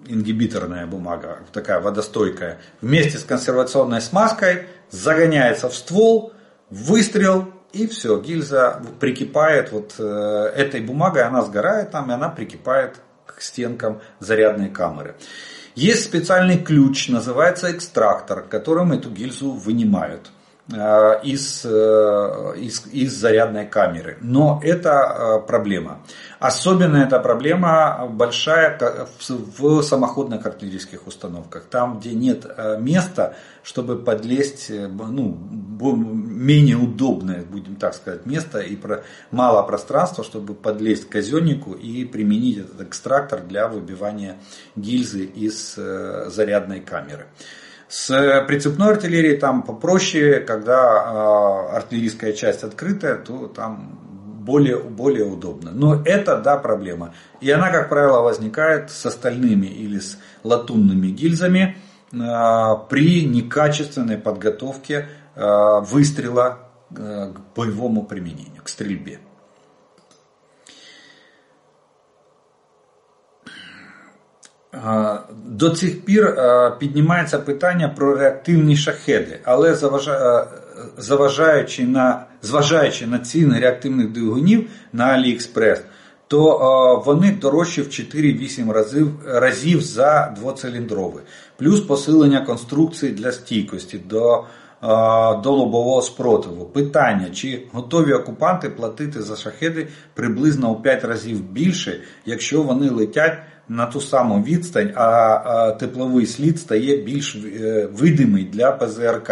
[0.06, 6.32] ингибиторная бумага, такая водостойкая, вместе с консервационной смазкой загоняется в ствол,
[6.70, 13.00] выстрел, и все, гильза прикипает вот э, этой бумагой, она сгорает там, и она прикипает
[13.26, 15.16] к стенкам зарядной камеры.
[15.74, 20.30] Есть специальный ключ, называется экстрактор, которым эту гильзу вынимают.
[20.72, 24.16] Э, из, э, из, из зарядной камеры.
[24.22, 26.00] Но это э, проблема.
[26.38, 28.78] Особенно эта проблема большая
[29.58, 31.64] в самоходных артиллерийских установках.
[31.64, 32.46] Там, где нет
[32.78, 38.78] места, чтобы подлезть, ну, менее удобное, будем так сказать, место и
[39.30, 44.38] мало пространства, чтобы подлезть к казеннику и применить этот экстрактор для выбивания
[44.76, 47.26] гильзы из зарядной камеры.
[47.94, 48.08] С
[48.48, 54.00] прицепной артиллерией там попроще, когда э, артиллерийская часть открытая, то там
[54.40, 55.70] более, более удобно.
[55.70, 57.14] Но это, да, проблема.
[57.40, 61.76] И она, как правило, возникает с остальными или с латунными гильзами
[62.10, 62.16] э,
[62.90, 65.06] при некачественной подготовке
[65.36, 69.20] э, выстрела к боевому применению, к стрельбе.
[75.46, 76.36] До цих пір
[76.78, 79.76] піднімається питання про реактивні шахеди, але
[80.98, 85.80] заважаючи на, зважаючи на ціни реактивних двигунів на AliExpress,
[86.28, 91.22] то вони дорожчі в 4-8 разів разів за двоциліндровий.
[91.56, 94.44] Плюс посилення конструкції для стійкості до
[95.42, 96.64] до лобового спротиву.
[96.64, 103.38] Питання, чи готові окупанти платити за шахеди приблизно у 5 разів більше, якщо вони летять
[103.67, 107.37] на ту саму відстань, а тепловий слід стає більш
[107.91, 109.31] видимий для ПЗРК.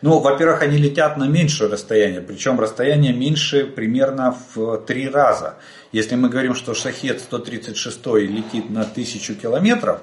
[0.00, 5.54] Ну, во-первых, они летят на меньшее расстояние, причем расстояние меньше примерно в три раза.
[5.92, 9.98] Если мы говорим, что шахет 136 летит на 1000 километров,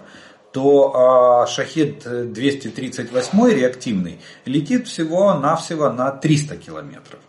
[0.51, 2.03] то шахет
[2.34, 7.19] 238 реактивный летит всего-навсего на 300 километров.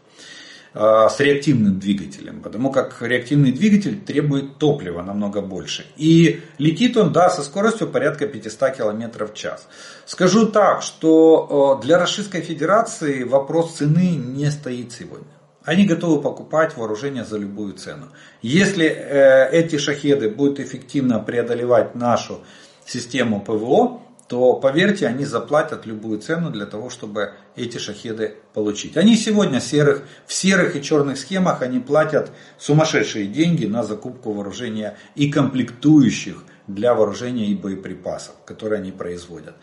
[0.73, 5.85] Э, с реактивным двигателем, потому как реактивный двигатель требует топлива намного больше.
[5.97, 9.67] И летит он, да, со скоростью порядка 500 км в час.
[10.05, 15.27] Скажу так, что э, для Российской Федерации вопрос цены не стоит сегодня.
[15.65, 18.07] Они готовы покупать вооружение за любую цену.
[18.41, 22.39] Если э, эти шахеды будут эффективно преодолевать нашу
[22.85, 23.99] систему ПВО,
[24.31, 28.95] то поверьте, они заплатят любую цену для того, чтобы эти шахеды получить.
[28.95, 34.95] Они сегодня серых, в серых и черных схемах они платят сумасшедшие деньги на закупку вооружения
[35.15, 39.55] и комплектующих для вооружения и боеприпасов, которые они производят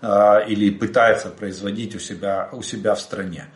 [0.00, 3.46] а, или пытаются производить у себя, у себя в стране.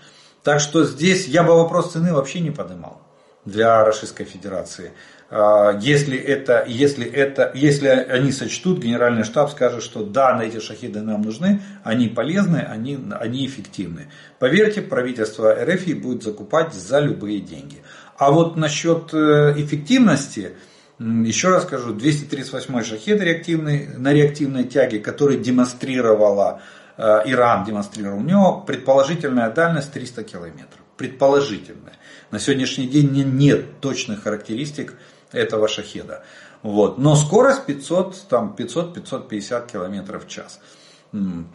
[0.43, 3.07] Так что здесь я бы вопрос цены вообще не поднимал
[3.45, 4.91] для Российской Федерации.
[5.29, 10.61] А, если это, если это, если они сочтут, генеральный штаб скажет, что да, на эти
[10.61, 14.09] шахиды нам нужны, они полезны, они, они эффективны.
[14.39, 17.79] Поверьте, правительство РФ будет закупать за любые деньги.
[18.17, 20.53] А вот насчет э, эффективности,
[20.99, 26.63] еще раз скажу, 238 шахед реактивный, на реактивной тяге, который демонстрировала
[26.97, 30.81] э, Иран, демонстрировал, у него предположительная дальность 300 километров.
[30.97, 31.95] Предположительная.
[32.31, 34.95] На сегодняшний день нет точных характеристик
[35.37, 36.23] этого шахеда.
[36.63, 36.99] Вот.
[36.99, 40.61] Но скорость 500, там 500-550 км в час.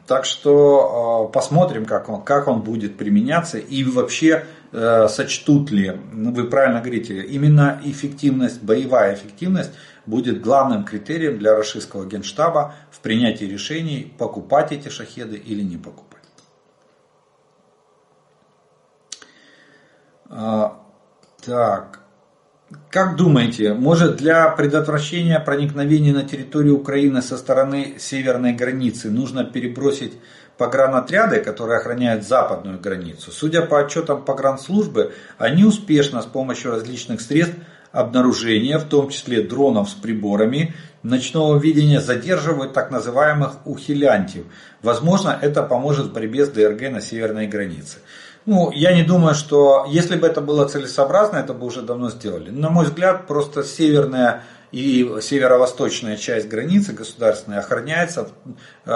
[0.07, 5.99] Так что э, посмотрим, как он, как он будет применяться и вообще э, сочтут ли,
[6.13, 9.71] ну, вы правильно говорите, именно эффективность, боевая эффективность
[10.05, 16.21] будет главным критерием для российского генштаба в принятии решений, покупать эти шахеды или не покупать.
[20.29, 20.81] А,
[21.45, 22.00] так.
[22.89, 30.13] Как думаете, может для предотвращения проникновения на территорию Украины со стороны северной границы нужно перебросить
[30.57, 33.31] погранотряды, которые охраняют западную границу?
[33.31, 37.57] Судя по отчетам погранслужбы, они успешно с помощью различных средств
[37.91, 40.73] обнаружения, в том числе дронов с приборами,
[41.03, 44.45] ночного видения задерживают так называемых ухилянтив.
[44.81, 47.97] Возможно, это поможет в борьбе с ДРГ на северной границе.
[48.45, 52.49] Ну, я не думаю, что если бы это было целесообразно, это бы уже давно сделали.
[52.49, 58.29] На мой взгляд, просто северная и северо-восточная часть границы государственной охраняется
[58.85, 58.91] э,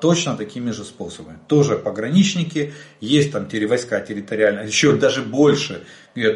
[0.00, 1.38] точно такими же способами.
[1.48, 5.84] Тоже пограничники, есть там войска территориальные, еще даже больше.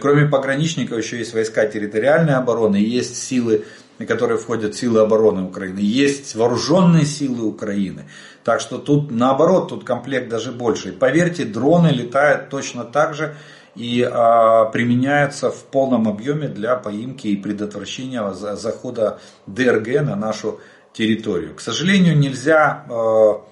[0.01, 3.65] Кроме пограничников еще есть войска территориальной обороны, есть силы,
[4.07, 8.07] которые входят в силы обороны Украины, есть вооруженные силы Украины.
[8.45, 10.91] Так что тут наоборот, тут комплект даже больше.
[10.91, 13.37] И поверьте, дроны летают точно так же
[13.77, 20.61] и а, применяются в полном объеме для поимки и предотвращения захода ДРГ на нашу
[20.93, 21.55] территорию.
[21.55, 23.43] К сожалению, нельзя а,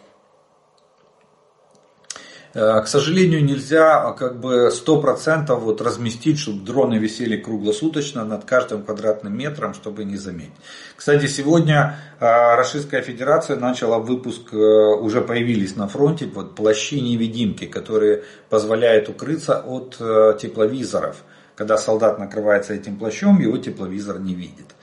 [2.54, 9.36] К сожалению, нельзя как бы 100% вот разместить, чтобы дроны висели круглосуточно над каждым квадратным
[9.36, 10.54] метром, чтобы не заметить.
[10.96, 19.60] Кстати, сегодня Российская Федерация начала выпуск, уже появились на фронте вот плащи-невидимки, которые позволяют укрыться
[19.60, 19.98] от
[20.40, 21.16] тепловизоров.
[21.54, 24.74] Когда солдат накрывается этим плащом, его тепловизор не видит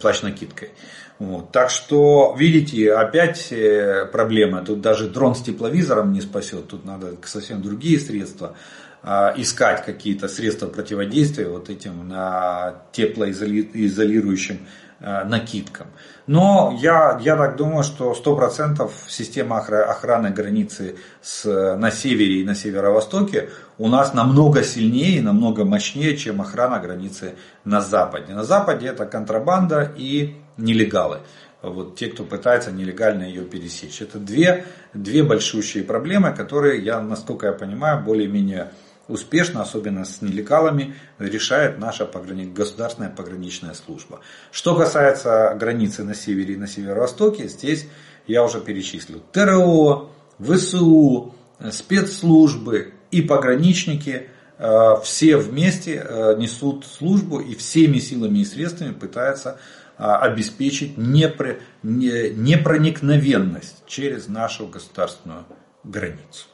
[0.00, 0.70] плащ-накидкой.
[1.18, 1.50] Вот.
[1.50, 4.64] Так что, видите, опять э, проблема.
[4.64, 6.68] Тут даже дрон с тепловизором не спасет.
[6.68, 8.54] Тут надо совсем другие средства
[9.02, 14.60] а, искать какие-то средства противодействия вот этим на теплоизолирующим
[15.00, 15.86] Э, накидкам.
[16.26, 21.44] Но я, я так думаю, что 100% система охраны границы с,
[21.76, 27.36] на севере и на северо-востоке у нас намного сильнее и намного мощнее, чем охрана границы
[27.64, 28.34] на западе.
[28.34, 31.20] На западе это контрабанда и нелегалы.
[31.62, 34.00] Вот те, кто пытается нелегально ее пересечь.
[34.00, 38.70] Это две, две большущие проблемы, которые, я, насколько я понимаю, более-менее
[39.08, 42.44] успешно, особенно с нелегалами, решает наша пограни...
[42.44, 44.20] государственная пограничная служба.
[44.52, 47.88] Что касается границы на севере и на северо-востоке, здесь
[48.26, 49.22] я уже перечислил.
[49.32, 51.34] ТРО, ВСУ,
[51.72, 54.28] спецслужбы и пограничники
[54.58, 59.58] э, все вместе э, несут службу и всеми силами и средствами пытаются
[59.98, 65.44] э, обеспечить непроникновенность через нашу государственную
[65.84, 66.46] границу.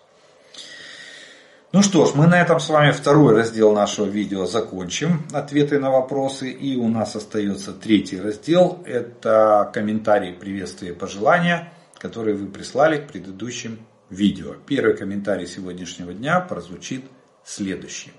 [1.74, 5.24] Ну что ж, мы на этом с вами второй раздел нашего видео закончим.
[5.32, 6.48] Ответы на вопросы.
[6.48, 8.80] И у нас остается третий раздел.
[8.86, 14.54] Это комментарии, приветствия и пожелания, которые вы прислали к предыдущим видео.
[14.66, 17.06] Первый комментарий сегодняшнего дня прозвучит
[17.44, 18.12] следующий.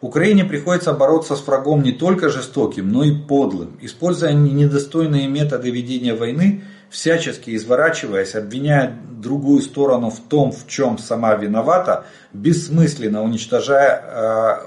[0.00, 3.78] Украине приходится бороться с врагом не только жестоким, но и подлым.
[3.82, 11.34] Используя недостойные методы ведения войны, всячески изворачиваясь, обвиняя другую сторону в том, в чем сама
[11.34, 14.02] виновата, бессмысленно уничтожая,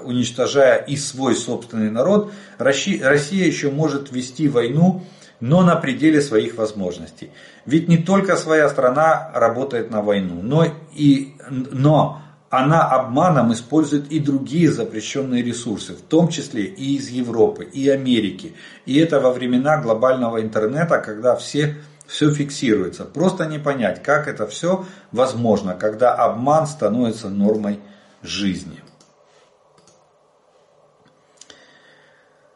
[0.00, 5.02] э, уничтожая и свой собственный народ, Россия, еще может вести войну,
[5.40, 7.30] но на пределе своих возможностей.
[7.66, 12.22] Ведь не только своя страна работает на войну, но, и, но
[12.58, 18.54] она обманом использует и другие запрещенные ресурсы, в том числе и из Европы, и Америки.
[18.86, 21.76] И это во времена глобального интернета, когда все
[22.06, 23.04] все фиксируется.
[23.04, 27.80] Просто не понять, как это все возможно, когда обман становится нормой
[28.22, 28.82] жизни.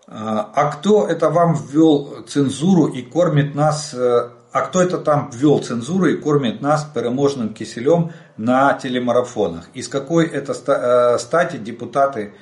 [0.06, 5.30] А, а кто это вам ввел цензуру и кормит нас, э, а кто это там
[5.32, 9.68] ввел цензуру и кормит нас переможным киселем на телемарафонах?
[9.74, 12.32] Из какой это э, стати депутаты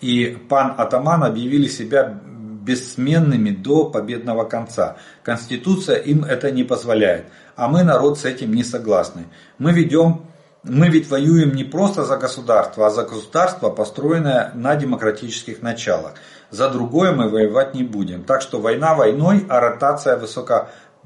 [0.00, 2.20] и пан Атаман объявили себя
[2.66, 4.96] бессменными до победного конца.
[5.22, 9.24] Конституция им это не позволяет, а мы народ с этим не согласны.
[9.58, 10.22] Мы ведем
[10.68, 16.14] мы ведь воюем не просто за государство, а за государство, построенное на демократических началах.
[16.50, 18.24] За другое мы воевать не будем.
[18.24, 20.16] Так что война войной, а ротация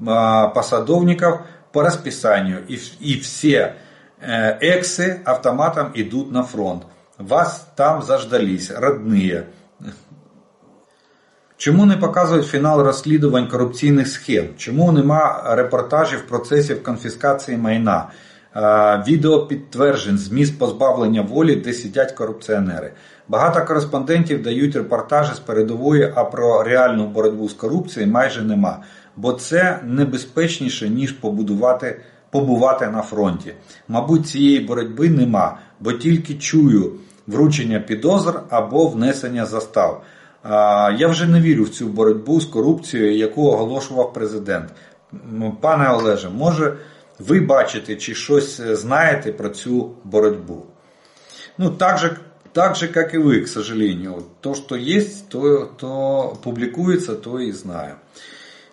[0.00, 2.66] высокопосадовников по расписанию.
[2.66, 3.76] И, и все
[4.20, 6.84] э, эксы автоматом идут на фронт.
[7.18, 9.46] Вас там заждались, родные.
[11.58, 14.48] Чому не показують фінал розслідувань корупційних схем?
[14.56, 18.08] Чому нема репортажів процесів конфіскації майна?
[19.08, 22.92] Відео підтверджень зміст позбавлення волі, де сидять корупціонери.
[23.28, 28.82] Багато кореспондентів дають репортажі з передової, а про реальну боротьбу з корупцією майже нема.
[29.21, 33.53] Бо це небезпечніше, ніж побудувати, побувати на фронті.
[33.87, 36.93] Мабуть, цієї боротьби нема, бо тільки чую
[37.27, 40.03] вручення підозр або внесення застав.
[40.97, 44.69] Я вже не вірю в цю боротьбу з корупцією, яку оголошував президент.
[45.61, 46.77] Пане Олеже, може
[47.19, 50.65] ви бачите чи щось знаєте про цю боротьбу?
[51.57, 52.17] Ну, так же,
[52.53, 54.23] так же, как и вы, к сожалению.
[54.39, 57.93] То, что есть, то, то публікується, то і знаю.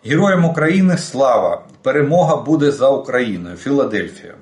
[0.07, 1.65] Героям України слава!
[1.81, 3.57] Перемога буде за Україною.
[3.57, 4.35] Філадельфія.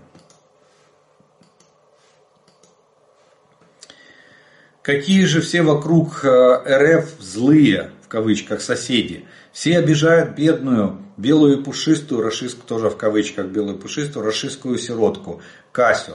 [4.82, 9.26] Какие же все вокруг э, РФ злые, в кавычках, соседи.
[9.52, 15.42] Все обижают бедную, белую пушистую, расистку тоже в кавычках, белую пушистую, расистскую сиротку,
[15.72, 16.14] Касю,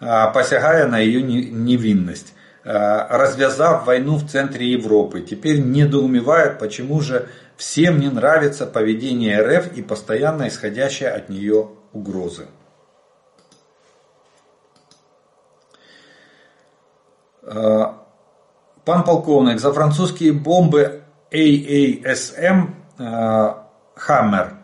[0.00, 2.34] а, посягая на ее невинность
[2.64, 5.20] а, развязав войну в центре Европы.
[5.20, 12.47] Теперь недоумевают, почему же всем не нравится поведение РФ и постоянно исходящая от нее угрозы.
[17.41, 17.85] Э,
[18.85, 21.01] пан полковник, за французские бомбы
[21.31, 22.69] AASM
[22.99, 23.53] э,
[24.07, 24.57] Hammer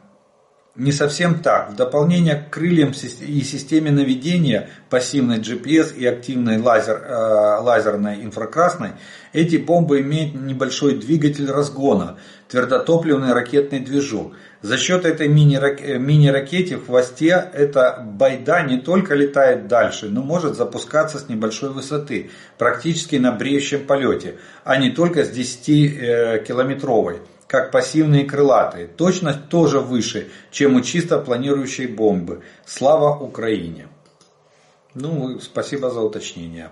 [0.75, 1.71] не совсем так.
[1.71, 8.91] В дополнение к крыльям и системе наведения пассивной GPS и активной лазер, э, лазерной инфракрасной,
[9.33, 12.17] эти бомбы имеют небольшой двигатель разгона,
[12.53, 14.33] твердотопливный ракетный движок.
[14.61, 20.55] За счет этой э, мини-ракете в хвосте эта байда не только летает дальше, но может
[20.55, 27.15] запускаться с небольшой высоты, практически на бреющем полете, а не только с 10-километровой.
[27.15, 28.87] Э, как пассивные крылатые.
[28.87, 32.41] Точность тоже выше, чем у чисто планирующей бомбы.
[32.65, 33.87] Слава Украине.
[34.93, 36.69] Ну, спасибо за уточнение.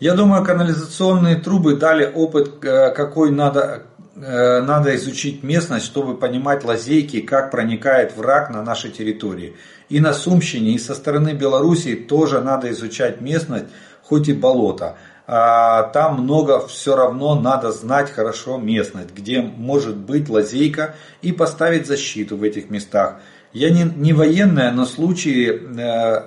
[0.00, 3.82] Я думаю, канализационные трубы дали опыт, э, какой надо,
[4.16, 9.54] надо изучить местность, чтобы понимать лазейки, как проникает враг на нашей территории.
[9.88, 13.66] И на Сумщине, и со стороны Белоруссии тоже надо изучать местность,
[14.02, 14.96] хоть и болото.
[15.32, 21.86] А, там много все равно надо знать хорошо местность, где может быть лазейка и поставить
[21.86, 23.18] защиту в этих местах.
[23.52, 26.26] Я не, не военная, но случаи, э,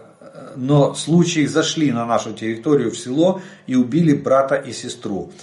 [0.55, 5.33] но случаи зашли на нашу территорию в село и убили брата и сестру.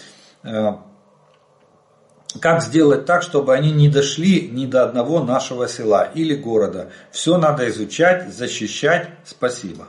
[2.39, 6.91] Как сделать так, чтобы они не дошли ни до одного нашего села или города?
[7.11, 9.09] Все надо изучать, защищать.
[9.25, 9.89] Спасибо.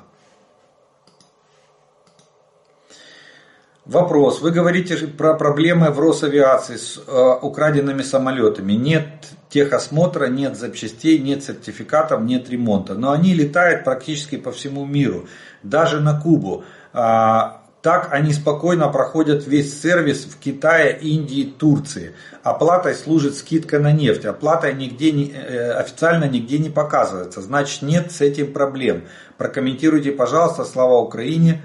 [3.86, 4.42] Вопрос.
[4.42, 8.74] Вы говорите про проблемы в Росавиации с э, украденными самолетами.
[8.74, 9.08] Нет
[9.50, 12.96] техосмотра, нет запчастей, нет сертификатов, нет ремонта.
[12.96, 15.28] Но они летают практически по всему миру,
[15.62, 16.64] даже на Кубу.
[16.94, 22.14] А, так они спокойно проходят весь сервис в Китае, Индии, Турции.
[22.44, 24.26] Оплатой служит скидка на нефть.
[24.26, 27.42] Оплата нигде не, э, официально нигде не показывается.
[27.42, 29.04] Значит нет с этим проблем.
[29.38, 30.64] Прокомментируйте, пожалуйста.
[30.64, 31.62] Слава Украине.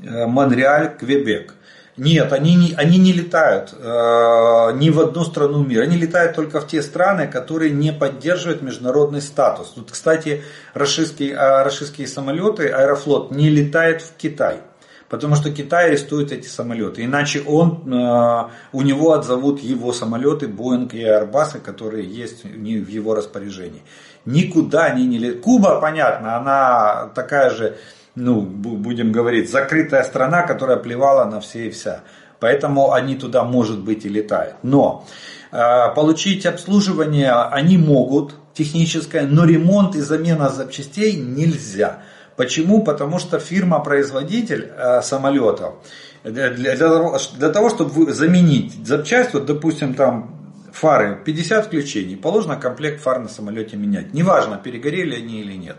[0.00, 1.54] Э, Монреаль, Квебек.
[1.96, 5.82] Нет, они не, они не летают э, ни в одну страну мира.
[5.82, 9.70] Они летают только в те страны, которые не поддерживают международный статус.
[9.70, 10.44] Тут, кстати,
[10.74, 14.60] российские, э, российские самолеты, Аэрофлот не летает в Китай.
[15.08, 17.04] Потому что Китай арестует эти самолеты.
[17.04, 23.14] Иначе он, э, у него отзовут его самолеты, Боинг и Airbus, которые есть в его
[23.14, 23.82] распоряжении.
[24.26, 25.42] Никуда они не летают.
[25.42, 27.78] Куба, понятно, она такая же
[28.14, 32.00] ну, будем говорить, закрытая страна, которая плевала на все и вся.
[32.40, 34.56] Поэтому они туда, может быть, и летают.
[34.62, 35.06] Но
[35.50, 42.00] э, получить обслуживание они могут, техническое, но ремонт и замена запчастей нельзя.
[42.38, 42.84] Почему?
[42.84, 45.74] Потому что фирма-производитель э, самолетов,
[46.22, 50.36] для, для, для того, чтобы заменить запчасть, вот, допустим, там
[50.72, 54.14] фары, 50 включений, положено комплект фар на самолете менять.
[54.14, 55.78] Неважно, перегорели они или нет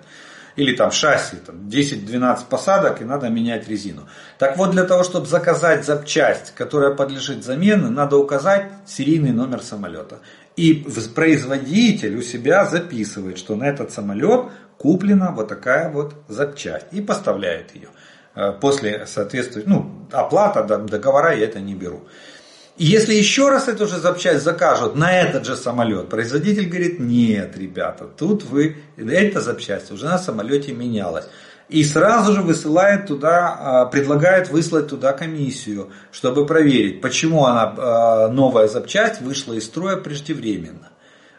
[0.57, 4.10] или там шасси, там 10-12 посадок и надо менять резину.
[4.38, 10.19] Так вот, для того, чтобы заказать запчасть, которая подлежит замене, надо указать серийный номер самолета.
[10.57, 14.48] И производитель у себя записывает, что на этот самолет
[14.80, 17.89] куплена вот такая вот запчасть и поставляет ее.
[18.35, 22.07] Э, после соответствующей, ну, оплата, договора я это не беру.
[22.77, 27.57] И если еще раз эту же запчасть закажут на этот же самолет, производитель говорит, нет,
[27.57, 31.26] ребята, тут вы, эта запчасть уже на самолете менялась.
[31.68, 38.27] И сразу же высылает туда, а, предлагает выслать туда комиссию, чтобы проверить, почему она, а,
[38.30, 40.89] новая запчасть вышла из строя преждевременно,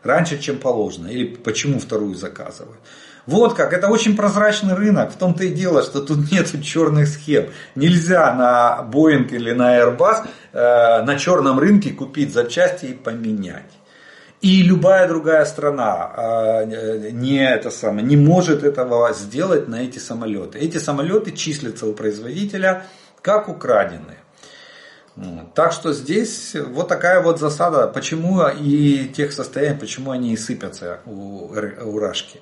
[0.03, 2.79] раньше, чем положено, или почему вторую заказывают.
[3.27, 7.51] Вот как, это очень прозрачный рынок, в том-то и дело, что тут нет черных схем.
[7.75, 13.71] Нельзя на Boeing или на Airbus э, на черном рынке купить запчасти и поменять.
[14.41, 20.59] И любая другая страна э, не, это самое, не может этого сделать на эти самолеты.
[20.59, 22.85] Эти самолеты числятся у производителя
[23.21, 24.17] как украденные.
[25.55, 31.01] Так что здесь вот такая вот засада, почему и тех состояний, почему они и сыпятся
[31.05, 32.41] у, у Рашки.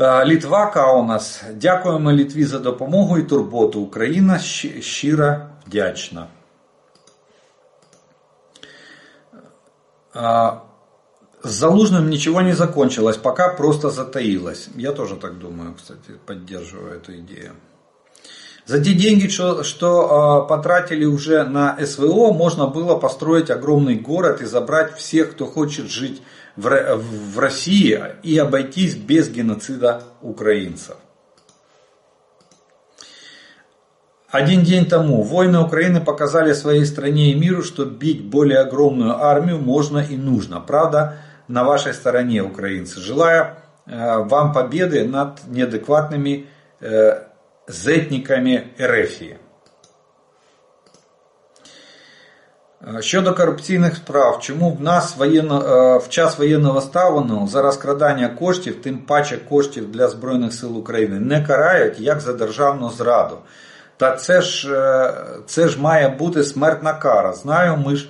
[0.00, 1.42] Е, Літва Каунас.
[1.54, 3.80] Дякуємо Літві за допомогу і турботу.
[3.80, 4.38] Україна
[4.80, 5.36] щиро
[5.66, 6.26] вдячна.
[10.16, 10.52] Е,
[11.44, 14.68] с Залужным ничего не закончилось, пока просто затаилось.
[14.76, 17.52] Я тоже так думаю, кстати, поддерживаю эту идею.
[18.66, 24.40] За те деньги, что, что э, потратили уже на СВО, можно было построить огромный город
[24.40, 26.22] и забрать всех, кто хочет жить
[26.59, 30.97] в, России и обойтись без геноцида украинцев.
[34.29, 39.57] Один день тому воины Украины показали своей стране и миру, что бить более огромную армию
[39.57, 40.59] можно и нужно.
[40.59, 41.17] Правда,
[41.47, 42.99] на вашей стороне украинцы.
[42.99, 43.55] Желаю
[43.87, 46.45] э, вам победы над неадекватными
[46.79, 47.23] э,
[47.67, 49.39] зетниками Эрефии.
[52.99, 58.81] Щодо корупційних справ, чому в нас воєнно, е, в час воєнного стану за розкрадання коштів,
[58.81, 63.37] тим паче коштів для Збройних сил України, не карають як за державну зраду.
[63.97, 65.13] Та це ж е,
[65.45, 67.33] це ж має бути смертна кара.
[67.33, 68.09] Знаю, ми ж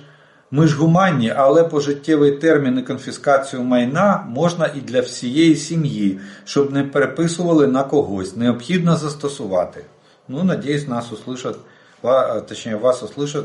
[0.52, 6.72] ми ж гуманні, але пожиттєвий термін і конфіскацію майна можна і для всієї сім'ї, щоб
[6.72, 8.36] не переписували на когось.
[8.36, 9.84] Необхідно застосувати.
[10.28, 11.56] Ну, надіюсь, нас услышат,
[12.48, 13.44] точнее, вас услышат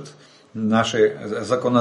[0.55, 1.79] наши законо,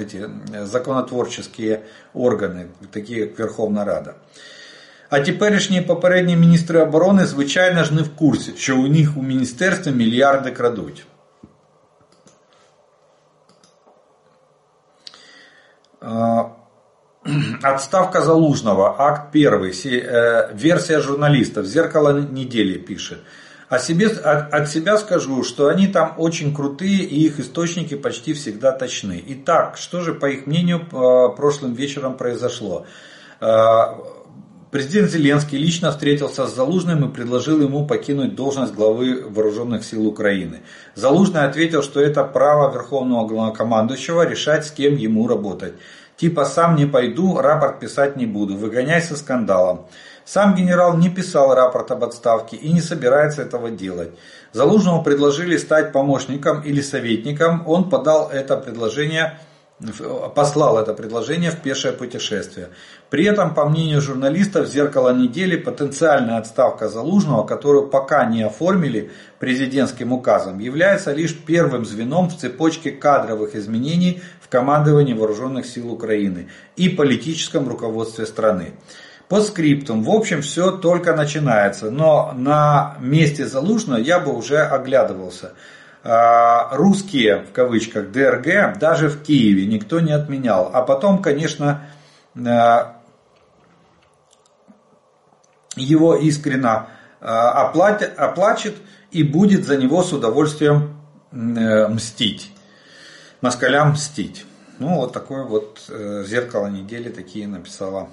[0.00, 0.28] эти,
[0.64, 1.82] законотворческие
[2.14, 4.14] органи, такі як Верховна Рада.
[5.10, 9.90] А теперішні попередні міністри оборони, звичайно ж, не в курсі, що у них у міністерстві
[9.90, 11.06] мільярди крадуть.
[17.62, 19.72] Отставка Залужного, акт первый,
[20.54, 23.18] версия журналистов, зеркало недели пишет.
[23.71, 28.73] о себе, от себя скажу, что они там очень крутые и их источники почти всегда
[28.73, 29.23] точны.
[29.25, 30.85] Итак, что же по их мнению
[31.37, 32.85] прошлым вечером произошло?
[33.39, 40.63] Президент Зеленский лично встретился с Залужным и предложил ему покинуть должность главы вооруженных сил Украины.
[40.95, 45.75] Залужный ответил, что это право верховного главнокомандующего решать, с кем ему работать.
[46.17, 49.87] Типа сам не пойду, рапорт писать не буду, выгоняй со скандалом.
[50.33, 54.11] Сам генерал не писал рапорт об отставке и не собирается этого делать.
[54.53, 57.67] Залужному предложили стать помощником или советником.
[57.67, 59.41] Он подал это предложение,
[60.33, 62.69] послал это предложение в пешее путешествие.
[63.09, 70.13] При этом, по мнению журналистов, зеркало недели потенциальная отставка Залужного, которую пока не оформили президентским
[70.13, 76.47] указом, является лишь первым звеном в цепочке кадровых изменений в командовании вооруженных сил Украины
[76.77, 78.75] и политическом руководстве страны.
[79.31, 85.53] По скриптум, в общем, все только начинается, но на месте Залужного я бы уже оглядывался.
[86.03, 90.69] А, русские, в кавычках, ДРГ, даже в Киеве никто не отменял.
[90.73, 91.81] А потом, конечно,
[92.45, 92.97] а,
[95.77, 96.87] его искренно
[97.21, 98.75] а, оплатит, оплачет
[99.11, 100.97] и будет за него с удовольствием
[101.31, 102.51] э, мстить.
[103.39, 104.45] Москалям мстить.
[104.77, 108.09] Ну, вот такое вот э, зеркало недели такие написала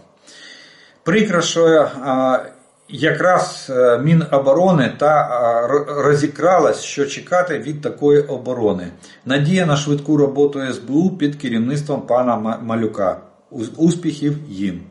[1.07, 1.88] Прикро, що
[2.89, 8.88] якраз Міноборони та розікралась, що чекати від такої оборони.
[9.26, 13.18] Надія на швидку роботу СБУ під керівництвом пана Малюка.
[13.77, 14.81] Успіхів їм.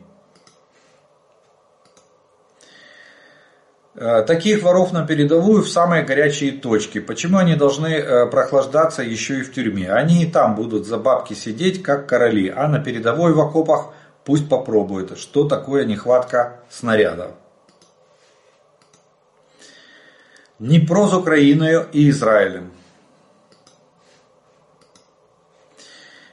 [4.27, 6.99] Таких воров на передовую в самые горячие точки.
[6.99, 9.87] Почему они должны прохлаждаться еще и в тюрьме?
[9.93, 13.93] Они и там будут за бабки сидеть, как короли, а на передовой в окопах
[14.27, 17.31] Пусть попробует, что такое нехватка снарядов.
[20.59, 22.69] Дніпро з Україною і Ізраїлем.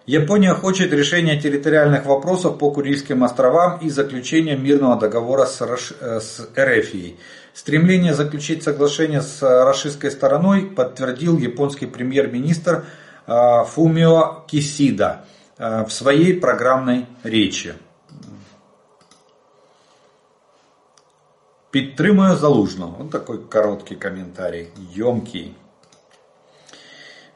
[0.06, 5.92] Япония хочет решения территориальных вопросов по Курильским островам и заключения мирного договора с, Раш...
[6.00, 7.16] с РФией.
[7.54, 12.86] Стремление заключить соглашение с российской стороной подтвердил японский премьер-министр
[13.26, 15.26] Фумио Кисида
[15.58, 17.74] в своей программной речи.
[21.75, 22.95] Підтримую залужного.
[22.99, 25.51] Вот такой короткий комментарий, емкий.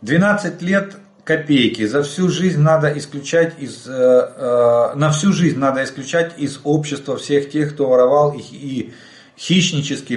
[0.01, 0.95] 12 лет
[1.25, 1.87] копейки.
[1.87, 7.17] За всю жизнь надо исключать из, э, э, на всю жизнь надо исключать из общества
[7.17, 8.93] всех тех, кто воровал их и
[9.37, 10.15] хищнически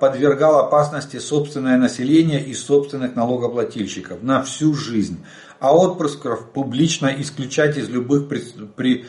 [0.00, 4.22] подвергал опасности собственное население и собственных налогоплательщиков.
[4.22, 5.18] На всю жизнь.
[5.60, 8.40] А отпрысков публично исключать из любых при,
[8.76, 9.04] при,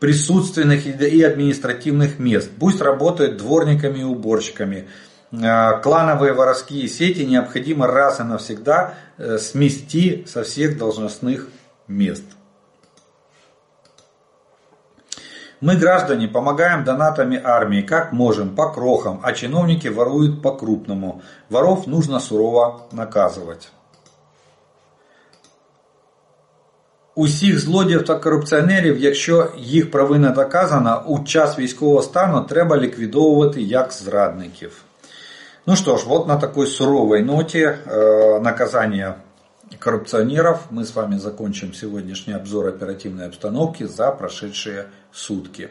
[0.00, 2.50] присутственных и административных мест.
[2.58, 4.88] Пусть работают дворниками и уборщиками.
[5.32, 11.48] Э, клановые воровские сети необходимо раз и навсегда э, смести со всех должностных
[11.86, 12.24] мест.
[15.60, 21.20] Мы, граждане, помогаем донатами армии, как можем, по крохам, а чиновники воруют по-крупному.
[21.50, 23.70] Воров нужно сурово наказывать.
[27.17, 33.91] усіх злодіїв та корупціонерів, якщо їх провина доказана, у час військового стану треба ліквідовувати як
[33.91, 34.71] зрадників.
[35.65, 39.15] Ну что ж, вот на такой суровой ноте э, наказания
[39.79, 45.69] коррупционеров мы с вами закончим сегодняшний обзор оперативной обстановки за прошедшие сутки.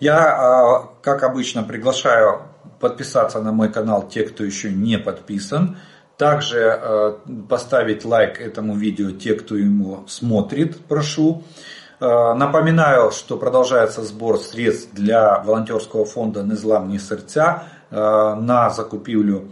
[0.00, 2.42] Я, э, как обычно, приглашаю
[2.78, 5.76] подписаться на мой канал те, кто еще не подписан.
[6.16, 7.12] Также э,
[7.48, 11.42] поставить лайк этому видео те, кто ему смотрит, прошу.
[11.98, 19.48] Э, напоминаю, что продолжается сбор средств для волонтерского фонда «Незламні сердца» э, на закупівлю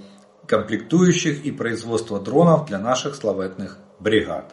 [0.47, 4.45] комплектующих и производство дронов для наших славетных бригад.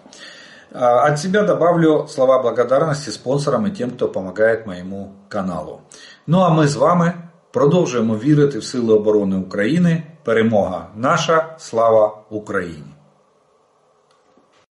[0.72, 5.80] От себя добавлю слова благодарності спонсорам і тим, хто допомагає моєму каналу.
[6.28, 7.14] Ну а ми з вами
[7.52, 10.04] продовжуємо вірити в Сили оборони України.
[10.24, 12.96] Перемога наша, слава Україні!